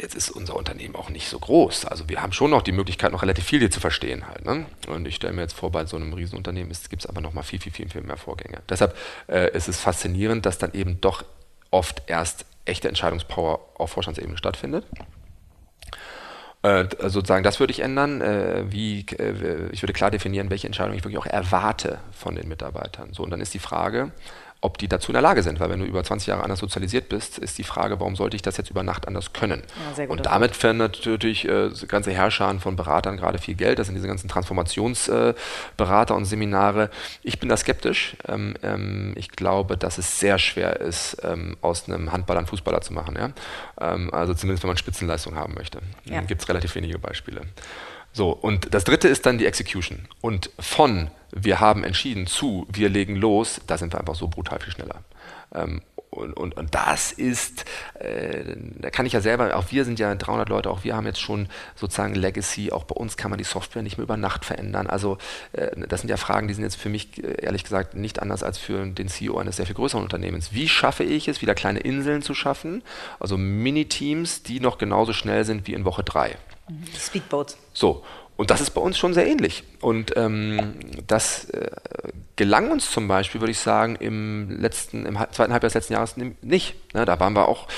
[0.06, 1.86] jetzt ist unser Unternehmen auch nicht so groß.
[1.86, 4.44] Also wir haben schon noch die Möglichkeit, noch relativ viel hier zu verstehen halt.
[4.44, 4.66] Ne?
[4.86, 7.42] Und ich stelle mir jetzt vor, bei so einem Riesenunternehmen gibt es aber noch mal
[7.42, 8.62] viel, viel, viel, viel mehr Vorgänge.
[8.68, 8.96] Deshalb
[9.28, 11.24] äh, ist es faszinierend, dass dann eben doch
[11.72, 14.86] oft erst echte Entscheidungspower auf Vorstandsebene stattfindet
[16.62, 18.20] äh, sozusagen, das würde ich ändern.
[18.20, 22.48] Äh, wie, äh, ich würde klar definieren, welche Entscheidungen ich wirklich auch erwarte von den
[22.48, 23.12] Mitarbeitern.
[23.12, 24.12] So, und dann ist die Frage,
[24.60, 25.60] ob die dazu in der Lage sind.
[25.60, 28.42] Weil wenn du über 20 Jahre anders sozialisiert bist, ist die Frage, warum sollte ich
[28.42, 29.62] das jetzt über Nacht anders können?
[29.96, 33.78] Ja, und damit verändert natürlich äh, ganze Herrscher von Beratern gerade viel Geld.
[33.78, 36.90] Das sind diese ganzen Transformationsberater äh, und Seminare.
[37.22, 38.16] Ich bin da skeptisch.
[38.26, 42.80] Ähm, ähm, ich glaube, dass es sehr schwer ist, ähm, aus einem Handballer einen Fußballer
[42.80, 43.16] zu machen.
[43.16, 43.30] Ja?
[43.80, 45.80] Ähm, also zumindest, wenn man Spitzenleistung haben möchte.
[46.04, 46.20] Ja.
[46.22, 47.42] Gibt es relativ wenige Beispiele.
[48.16, 50.08] So, und das dritte ist dann die Execution.
[50.22, 54.58] Und von wir haben entschieden zu wir legen los, da sind wir einfach so brutal
[54.58, 55.04] viel schneller.
[55.54, 57.66] Ähm, und, und, und, das ist,
[57.98, 61.04] äh, da kann ich ja selber, auch wir sind ja 300 Leute, auch wir haben
[61.04, 64.46] jetzt schon sozusagen Legacy, auch bei uns kann man die Software nicht mehr über Nacht
[64.46, 64.86] verändern.
[64.86, 65.18] Also
[65.52, 68.42] äh, das sind ja Fragen, die sind jetzt für mich äh, ehrlich gesagt nicht anders
[68.42, 70.54] als für den CEO eines sehr viel größeren Unternehmens.
[70.54, 72.82] Wie schaffe ich es, wieder kleine Inseln zu schaffen,
[73.20, 76.38] also Mini-Teams, die noch genauso schnell sind wie in Woche 3?
[76.68, 76.84] Mhm.
[76.98, 77.56] Speedboat.
[77.72, 78.04] So,
[78.36, 79.64] und das ist bei uns schon sehr ähnlich.
[79.86, 80.74] Und ähm,
[81.06, 81.70] das äh,
[82.34, 86.16] gelang uns zum Beispiel, würde ich sagen, im letzten, im zweiten Halbjahr des letzten Jahres
[86.16, 86.74] nicht.
[86.92, 87.68] Ne, da waren wir auch,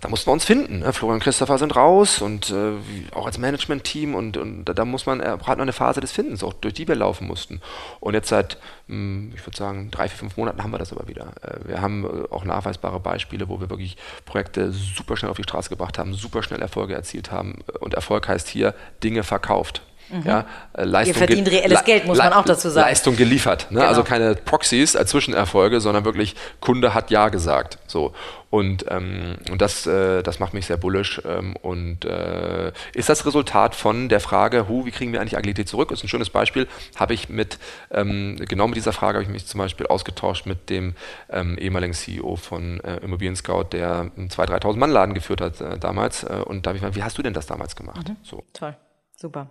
[0.00, 0.78] da mussten wir uns finden.
[0.78, 0.94] Ne?
[0.94, 2.72] Florian und Christopher sind raus und äh,
[3.14, 6.42] auch als Management-Team und, und da, muss man, äh, hat man eine Phase des Findens,
[6.42, 7.60] auch durch die wir laufen mussten.
[8.00, 10.90] Und jetzt seit, mh, hm, ich würde sagen, drei, vier, fünf Monaten haben wir das
[10.90, 11.34] aber wieder.
[11.42, 15.42] Äh, wir haben äh, auch nachweisbare Beispiele, wo wir wirklich Projekte super schnell auf die
[15.42, 17.58] Straße gebracht haben, super schnell Erfolge erzielt haben.
[17.80, 18.74] Und Erfolg heißt hier
[19.04, 19.82] Dinge verkauft.
[20.10, 20.22] Mhm.
[20.24, 22.88] Ja, äh, Leistung Ihr verdient reelles Geld, muss man auch dazu sagen.
[22.88, 23.66] Leistung geliefert.
[23.70, 23.78] Ne?
[23.80, 23.88] Genau.
[23.88, 27.78] Also keine Proxys als Zwischenerfolge, sondern wirklich Kunde hat Ja gesagt.
[27.86, 28.12] So.
[28.52, 31.22] Und, ähm, und das, äh, das macht mich sehr bullisch.
[31.24, 35.70] Ähm, und äh, ist das Resultat von der Frage, hu, wie kriegen wir eigentlich Agilität
[35.70, 35.90] zurück?
[35.90, 36.68] Ist ein schönes Beispiel.
[36.96, 37.58] Habe ich mit,
[37.90, 40.94] ähm, genau mit dieser Frage habe ich mich zum Beispiel ausgetauscht mit dem
[41.30, 45.58] ähm, ehemaligen CEO von äh, Immobilien Scout, der einen 2.000, 3.000 Mann Laden geführt hat
[45.62, 46.22] äh, damals.
[46.22, 48.06] Äh, und da habe ich mal, wie hast du denn das damals gemacht?
[48.06, 48.16] Mhm.
[48.22, 48.44] So.
[48.52, 48.76] Toll.
[49.22, 49.46] Super.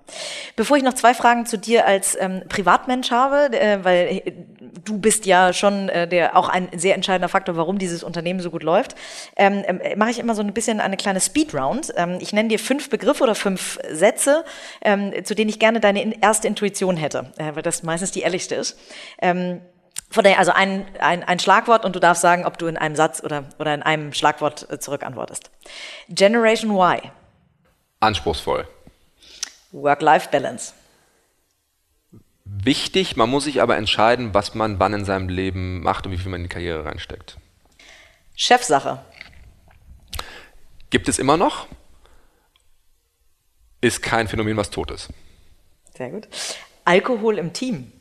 [0.57, 4.33] Bevor ich noch zwei Fragen zu dir als ähm, Privatmensch habe, äh, weil äh,
[4.83, 8.51] du bist ja schon äh, der auch ein sehr entscheidender Faktor, warum dieses Unternehmen so
[8.51, 8.95] gut läuft,
[9.37, 11.93] ähm, äh, mache ich immer so ein bisschen eine kleine Speedround.
[11.95, 14.43] Ähm, ich nenne dir fünf Begriffe oder fünf Sätze,
[14.81, 18.55] ähm, zu denen ich gerne deine erste Intuition hätte, äh, weil das meistens die ehrlichste
[18.55, 18.77] ist.
[19.21, 19.61] Ähm,
[20.09, 22.97] von daher also ein, ein, ein Schlagwort und du darfst sagen, ob du in einem
[22.97, 25.49] Satz oder, oder in einem Schlagwort äh, zurückantwortest.
[26.09, 27.09] Generation Y.
[28.01, 28.67] Anspruchsvoll.
[29.71, 30.73] Work-Life-Balance.
[32.43, 36.17] Wichtig, man muss sich aber entscheiden, was man wann in seinem Leben macht und wie
[36.17, 37.37] viel man in die Karriere reinsteckt.
[38.35, 38.99] Chefsache.
[40.89, 41.67] Gibt es immer noch?
[43.79, 45.09] Ist kein Phänomen, was tot ist.
[45.95, 46.27] Sehr gut.
[46.85, 47.91] Alkohol im Team.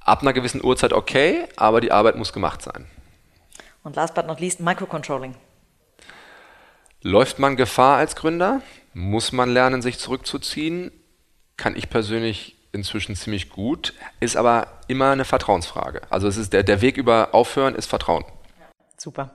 [0.00, 2.86] Ab einer gewissen Uhrzeit okay, aber die Arbeit muss gemacht sein.
[3.82, 5.34] Und last but not least, Microcontrolling.
[7.02, 8.60] Läuft man Gefahr als Gründer?
[8.92, 10.92] Muss man lernen, sich zurückzuziehen?
[11.56, 16.02] Kann ich persönlich inzwischen ziemlich gut, ist aber immer eine Vertrauensfrage.
[16.10, 18.24] Also es ist der, der Weg über Aufhören ist Vertrauen.
[18.96, 19.34] Super.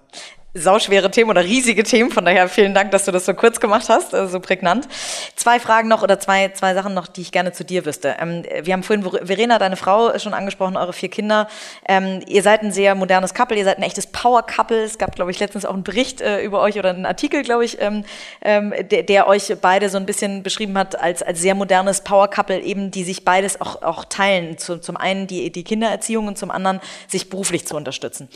[0.56, 2.12] Sauschwere Themen oder riesige Themen.
[2.12, 4.88] Von daher vielen Dank, dass du das so kurz gemacht hast, äh, so prägnant.
[5.36, 8.16] Zwei Fragen noch oder zwei, zwei Sachen noch, die ich gerne zu dir wüsste.
[8.20, 11.48] Ähm, wir haben vorhin Verena, deine Frau, schon angesprochen, eure vier Kinder.
[11.88, 14.84] Ähm, ihr seid ein sehr modernes Couple, ihr seid ein echtes Power-Couple.
[14.84, 17.66] Es gab, glaube ich, letztens auch einen Bericht äh, über euch oder einen Artikel, glaube
[17.66, 18.06] ich, ähm,
[18.42, 22.62] ähm, der, der, euch beide so ein bisschen beschrieben hat als, als sehr modernes Power-Couple,
[22.62, 24.58] eben die sich beides auch, auch teilen.
[24.58, 28.30] Zu, zum einen die, die Kindererziehung und zum anderen sich beruflich zu unterstützen.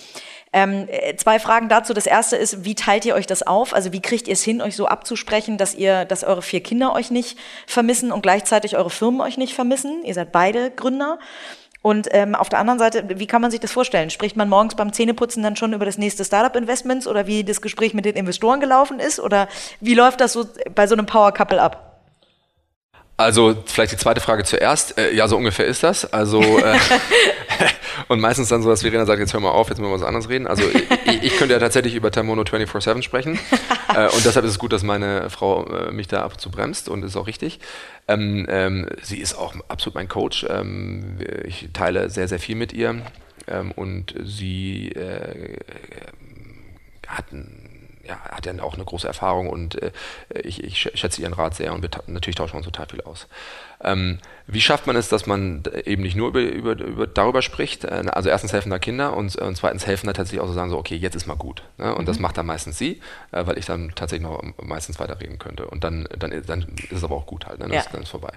[0.52, 1.94] Ähm, äh, zwei Fragen dazu.
[1.94, 3.74] Das erste ist, wie teilt ihr euch das auf?
[3.74, 6.94] Also wie kriegt ihr es hin, euch so abzusprechen, dass ihr, dass eure vier Kinder
[6.94, 7.38] euch nicht
[7.68, 10.04] vermissen und gleichzeitig eure Firmen euch nicht vermissen?
[10.04, 11.20] Ihr seid beide Gründer.
[11.82, 14.10] Und ähm, auf der anderen Seite, wie kann man sich das vorstellen?
[14.10, 17.94] Spricht man morgens beim Zähneputzen dann schon über das nächste Startup-Investments oder wie das Gespräch
[17.94, 19.20] mit den Investoren gelaufen ist?
[19.20, 19.48] Oder
[19.80, 20.46] wie läuft das so
[20.76, 21.89] bei so einem Power-Couple ab?
[23.20, 24.98] Also vielleicht die zweite Frage zuerst.
[24.98, 26.06] Äh, ja, so ungefähr ist das.
[26.06, 26.80] Also äh,
[28.08, 30.08] und meistens dann so, dass Verena sagt, jetzt hör mal auf, jetzt müssen wir was
[30.08, 30.48] anderes reden.
[30.48, 30.64] Also
[31.04, 33.38] ich, ich könnte ja tatsächlich über Termono 24-7 sprechen.
[33.94, 36.50] äh, und deshalb ist es gut, dass meine Frau äh, mich da ab und zu
[36.50, 37.60] bremst und ist auch richtig.
[38.08, 40.46] Ähm, ähm, sie ist auch absolut mein Coach.
[40.50, 43.02] Ähm, ich teile sehr, sehr viel mit ihr.
[43.50, 45.58] Ähm, und sie äh,
[47.06, 47.59] hat ein
[48.10, 49.92] ja, hat ja auch eine große Erfahrung und äh,
[50.44, 53.28] ich, ich, schätze ihren Rat sehr und natürlich tauschen wir uns total viel aus.
[53.82, 57.86] Ähm, wie schafft man es, dass man eben nicht nur über, über, über darüber spricht,
[57.86, 60.72] äh, also erstens helfen da Kinder und, und zweitens helfen da tatsächlich auch so sagen,
[60.72, 61.64] so okay, jetzt ist mal gut.
[61.78, 61.94] Ne?
[61.94, 62.06] Und mhm.
[62.08, 63.00] das macht dann meistens sie,
[63.32, 65.68] äh, weil ich dann tatsächlich noch meistens weiterreden könnte.
[65.68, 67.66] Und dann, dann, dann ist es aber auch gut halt, ne?
[67.66, 67.80] dann, ja.
[67.80, 68.34] ist, dann ist vorbei.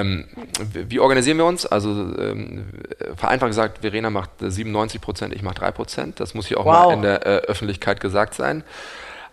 [0.00, 0.24] Ähm,
[0.72, 1.66] wie organisieren wir uns?
[1.66, 2.66] Also ähm,
[3.16, 6.20] vereinfacht gesagt, Verena macht 97 Prozent, ich mache 3 Prozent.
[6.20, 6.86] Das muss hier auch wow.
[6.86, 8.64] mal in der äh, Öffentlichkeit gesagt sein.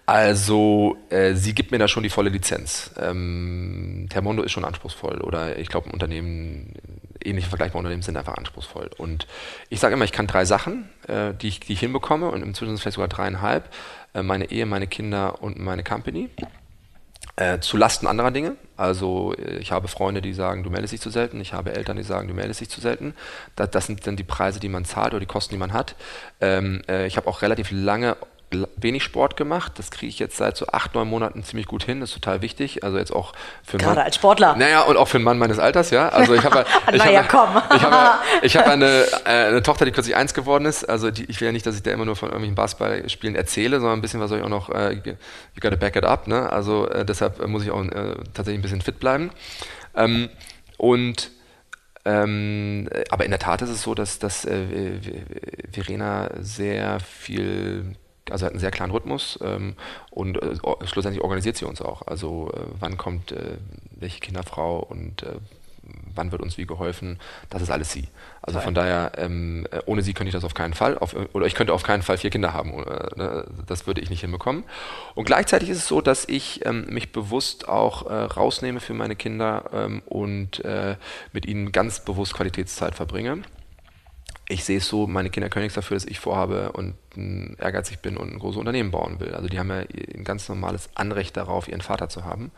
[0.06, 2.92] Also äh, sie gibt mir da schon die volle Lizenz.
[3.00, 6.74] Ähm, Termondo ist schon anspruchsvoll oder ich glaube Unternehmen,
[7.24, 8.92] ähnliche vergleichbare Unternehmen sind einfach anspruchsvoll.
[8.98, 9.26] Und
[9.70, 12.70] ich sage immer, ich kann drei Sachen, äh, die, ich, die ich hinbekomme und inzwischen
[12.70, 13.74] sind es vielleicht sogar dreieinhalb.
[14.14, 16.30] Äh, meine Ehe, meine Kinder und meine Company.
[17.38, 18.56] Äh, zu Lasten anderer Dinge.
[18.78, 21.42] Also äh, ich habe Freunde, die sagen, du meldest dich zu selten.
[21.42, 23.14] Ich habe Eltern, die sagen, du meldest dich zu selten.
[23.58, 25.96] Das, das sind dann die Preise, die man zahlt oder die Kosten, die man hat.
[26.40, 28.16] Ähm, äh, ich habe auch relativ lange
[28.78, 29.74] wenig Sport gemacht.
[29.78, 32.00] Das kriege ich jetzt seit so acht, neun Monaten ziemlich gut hin.
[32.00, 32.84] Das ist total wichtig.
[32.84, 33.34] Also jetzt auch
[33.64, 34.56] für Gerade Mann, als Sportler.
[34.56, 36.10] Naja, und auch für einen Mann meines Alters, ja.
[36.10, 37.78] Also ich habe, ich naja, habe, komm.
[37.78, 38.86] ich habe, ich habe eine,
[39.26, 40.84] äh, eine Tochter, die kürzlich eins geworden ist.
[40.84, 43.80] Also die, ich will ja nicht, dass ich da immer nur von irgendwelchen Basketballspielen erzähle,
[43.80, 45.14] sondern ein bisschen was soll ich auch noch, äh, you
[45.62, 46.52] gotta back it up, ne?
[46.52, 49.32] Also äh, deshalb muss ich auch äh, tatsächlich ein bisschen fit bleiben.
[49.96, 50.30] Ähm,
[50.78, 51.32] und
[52.06, 55.00] ähm, aber in der Tat ist es so, dass, dass äh,
[55.72, 57.96] Verena sehr viel
[58.30, 59.76] also hat einen sehr klaren Rhythmus ähm,
[60.10, 60.56] und äh,
[60.86, 62.08] schlussendlich organisiert sie uns auch.
[62.08, 63.58] Also äh, wann kommt äh,
[63.92, 65.36] welche Kinderfrau und äh,
[66.16, 67.20] wann wird uns wie geholfen,
[67.50, 68.08] das ist alles sie.
[68.42, 71.46] Also von daher, ähm, äh, ohne sie könnte ich das auf keinen Fall, auf, oder
[71.46, 72.72] ich könnte auf keinen Fall vier Kinder haben.
[72.72, 74.64] Äh, ne, das würde ich nicht hinbekommen.
[75.14, 79.70] Und gleichzeitig ist es so, dass ich ähm, mich bewusst auch rausnehme für meine Kinder
[79.74, 80.64] ähm, und
[81.34, 83.44] mit ihnen ganz bewusst Qualitätszeit verbringe
[84.48, 86.96] ich sehe es so, meine Kinder können nichts dafür, dass ich vorhabe und
[87.60, 89.34] ehrgeizig bin und ein großes Unternehmen bauen will.
[89.34, 89.78] Also die haben ja
[90.16, 92.52] ein ganz normales Anrecht darauf, ihren Vater zu haben.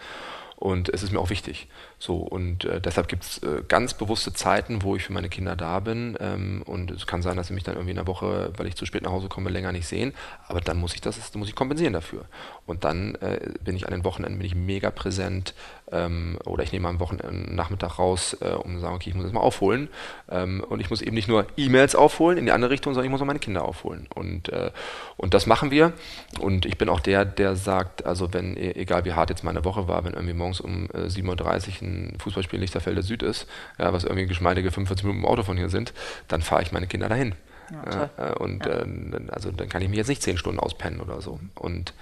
[0.57, 1.67] Und es ist mir auch wichtig.
[1.99, 5.55] So, und äh, deshalb gibt es äh, ganz bewusste Zeiten, wo ich für meine Kinder
[5.55, 6.15] da bin.
[6.19, 8.75] Ähm, und es kann sein, dass sie mich dann irgendwie in der Woche, weil ich
[8.75, 10.13] zu spät nach Hause komme, länger nicht sehen.
[10.47, 12.25] Aber dann muss ich das, das muss ich kompensieren dafür.
[12.67, 15.55] Und dann äh, bin ich an den Wochenenden bin ich mega präsent,
[15.91, 19.23] ähm, oder ich nehme am Wochenende Nachmittag raus, äh, um zu sagen, okay, ich muss
[19.23, 19.87] das mal aufholen.
[20.29, 23.11] Ähm, und ich muss eben nicht nur E-Mails aufholen in die andere Richtung, sondern ich
[23.11, 24.07] muss auch meine Kinder aufholen.
[24.13, 24.71] Und, äh,
[25.15, 25.93] und das machen wir.
[26.39, 29.63] Und ich bin auch der, der sagt, also wenn, e-, egal wie hart jetzt meine
[29.63, 33.47] Woche war, wenn irgendwie morgens um äh, 7.30 Uhr ein Fußballspiel in Lichterfelde Süd ist,
[33.77, 35.93] ja, was irgendwie geschmeidige 45 Minuten im Auto von hier sind,
[36.27, 37.35] dann fahre ich meine Kinder dahin.
[37.71, 38.81] Ja, äh, und ja.
[38.81, 41.39] äh, also dann kann ich mich jetzt nicht zehn Stunden auspennen oder so.
[41.55, 41.93] Und,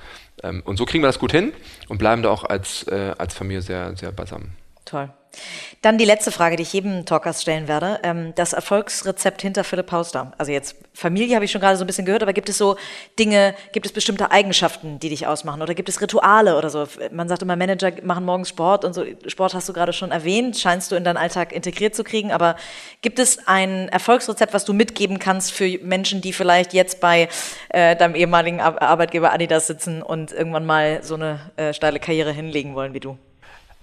[0.43, 1.53] ähm, und so kriegen wir das gut hin
[1.87, 4.55] und bleiben da auch als, äh, als Familie sehr, sehr beisammen.
[4.85, 5.09] Toll.
[5.81, 7.99] Dann die letzte Frage, die ich jedem Talkers stellen werde.
[8.03, 10.33] Ähm, das Erfolgsrezept hinter Philipp Hauster.
[10.37, 12.77] Also jetzt Familie habe ich schon gerade so ein bisschen gehört, aber gibt es so
[13.19, 15.61] Dinge, gibt es bestimmte Eigenschaften, die dich ausmachen?
[15.61, 16.87] Oder gibt es Rituale oder so?
[17.11, 19.05] Man sagt immer, Manager machen morgens Sport und so.
[19.27, 22.31] Sport hast du gerade schon erwähnt, scheinst du in deinen Alltag integriert zu kriegen.
[22.31, 22.55] Aber
[23.01, 27.29] gibt es ein Erfolgsrezept, was du mitgeben kannst für Menschen, die vielleicht jetzt bei
[27.69, 32.75] äh, deinem ehemaligen Arbeitgeber Adidas sitzen und irgendwann mal so eine äh, steile Karriere hinlegen
[32.75, 33.17] wollen wie du?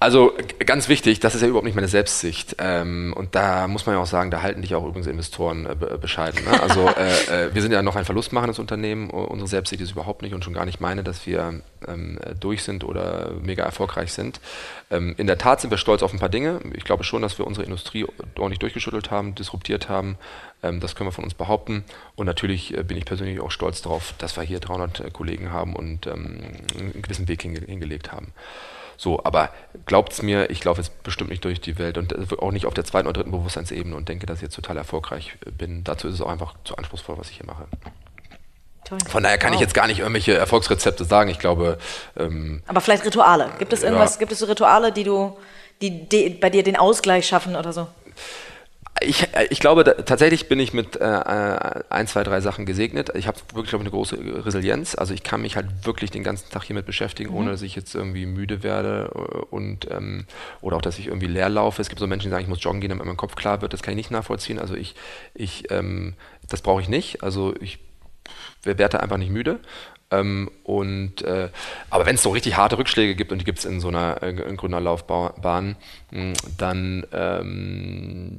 [0.02, 0.32] Also
[0.66, 2.56] ganz wichtig, das ist ja überhaupt nicht meine Selbstsicht.
[2.58, 5.96] Ähm, und da muss man ja auch sagen, da halten dich auch übrigens Investoren äh,
[5.96, 6.44] bescheiden.
[6.44, 6.60] Ne?
[6.60, 9.10] Also äh, äh, wir sind ja noch ein verlustmachendes Unternehmen.
[9.10, 12.82] Unsere Selbstsicht ist überhaupt nicht und schon gar nicht meine, dass wir ähm, durch sind
[12.82, 14.40] oder mega erfolgreich sind.
[14.90, 16.58] Ähm, in der Tat sind wir stolz auf ein paar Dinge.
[16.74, 18.04] Ich glaube schon, dass wir unsere Industrie
[18.36, 20.18] ordentlich durchgeschüttelt haben, disruptiert haben
[20.64, 21.84] Ähm, das können wir von uns behaupten.
[22.16, 25.52] Und natürlich äh, bin ich persönlich auch stolz darauf, dass wir hier 300 äh, Kollegen
[25.52, 26.40] haben und ähm,
[26.76, 28.32] einen gewissen Weg hinge hingelegt haben.
[28.96, 29.50] So, aber
[29.86, 32.74] glaubt's mir, ich laufe jetzt bestimmt nicht durch die Welt und äh, auch nicht auf
[32.74, 35.84] der zweiten oder dritten Bewusstseinsebene und denke, dass ich jetzt total erfolgreich äh, bin.
[35.84, 37.66] Dazu ist es auch einfach zu anspruchsvoll, was ich hier mache.
[38.84, 38.98] Toll.
[39.08, 39.56] Von daher kann wow.
[39.56, 41.30] ich jetzt gar nicht irgendwelche Erfolgsrezepte sagen.
[41.30, 41.78] Ich glaube.
[42.16, 43.50] Ähm, aber vielleicht Rituale.
[43.58, 44.18] Gibt es irgendwas, ja.
[44.20, 45.36] gibt es so Rituale, die du,
[45.80, 47.86] die, die bei dir den Ausgleich schaffen oder so?
[49.00, 53.10] Ich, ich glaube, da, tatsächlich bin ich mit äh, äh ein, zwei, drei Sachen gesegnet.
[53.14, 54.94] Ich habe wirklich glaube ich, eine große Resilienz.
[54.94, 57.36] Also ich kann mich halt wirklich den ganzen Tag hiermit beschäftigen, mhm.
[57.36, 60.26] ohne dass ich jetzt irgendwie müde werde äh, und ähm,
[60.60, 61.82] oder auch, dass ich irgendwie leer laufe.
[61.82, 63.72] Es gibt so Menschen, die sagen, ich muss joggen gehen, damit mein Kopf klar wird.
[63.72, 64.58] Das kann ich nicht nachvollziehen.
[64.58, 64.94] Also ich,
[65.34, 66.14] ich ähm,
[66.48, 67.22] das brauche ich nicht.
[67.22, 67.78] Also ich
[68.62, 69.58] werde einfach nicht müde.
[70.12, 71.48] Ähm, und, äh,
[71.90, 74.22] aber wenn es so richtig harte Rückschläge gibt und die gibt es in so einer
[74.22, 75.76] äh, Gründerlaufbahn,
[76.10, 78.38] hm, dann ähm,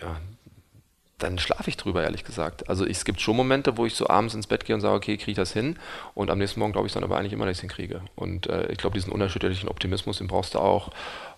[0.00, 0.16] ja,
[1.18, 2.68] dann schlafe ich drüber, ehrlich gesagt.
[2.68, 5.16] Also es gibt schon Momente, wo ich so abends ins Bett gehe und sage, okay,
[5.16, 5.78] kriege ich das hin?
[6.14, 8.02] Und am nächsten Morgen glaube ich dann aber eigentlich immer, dass ich es hinkriege.
[8.16, 10.90] Und äh, ich glaube, diesen unerschütterlichen Optimismus, den brauchst du auch.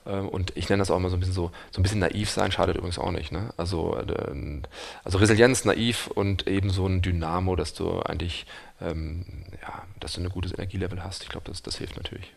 [0.05, 2.31] Äh, und ich nenne das auch immer so ein bisschen so, so ein bisschen naiv
[2.31, 3.33] sein, schadet übrigens auch nicht.
[3.33, 3.53] Ne?
[3.57, 4.63] Also, äh,
[5.05, 8.47] also Resilienz, naiv und eben so ein Dynamo, dass du eigentlich,
[8.81, 9.25] ähm,
[9.61, 11.23] ja, dass du ein gutes Energielevel hast.
[11.23, 12.33] Ich glaube, das, das hilft natürlich.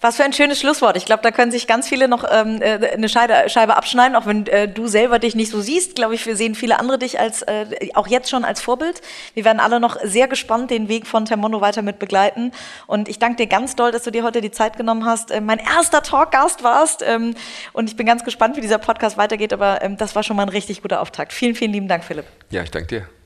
[0.00, 0.96] Was für ein schönes Schlusswort.
[0.96, 4.26] Ich glaube, da können sich ganz viele noch ähm, äh, eine Scheibe, Scheibe abschneiden, auch
[4.26, 5.96] wenn äh, du selber dich nicht so siehst.
[5.96, 9.00] Glaube ich, wir sehen viele andere dich als äh, auch jetzt schon als Vorbild.
[9.34, 12.52] Wir werden alle noch sehr gespannt den Weg von Termondo weiter mit begleiten.
[12.86, 15.32] Und ich danke dir ganz doll, dass du dir heute die Zeit genommen hast.
[15.32, 17.02] Äh, mein erster Talkgast warst.
[17.04, 17.34] Ähm,
[17.72, 19.52] und ich bin ganz gespannt, wie dieser Podcast weitergeht.
[19.52, 21.32] Aber ähm, das war schon mal ein richtig guter Auftakt.
[21.32, 22.26] Vielen, vielen lieben Dank, Philipp.
[22.50, 23.17] Ja, ich danke dir.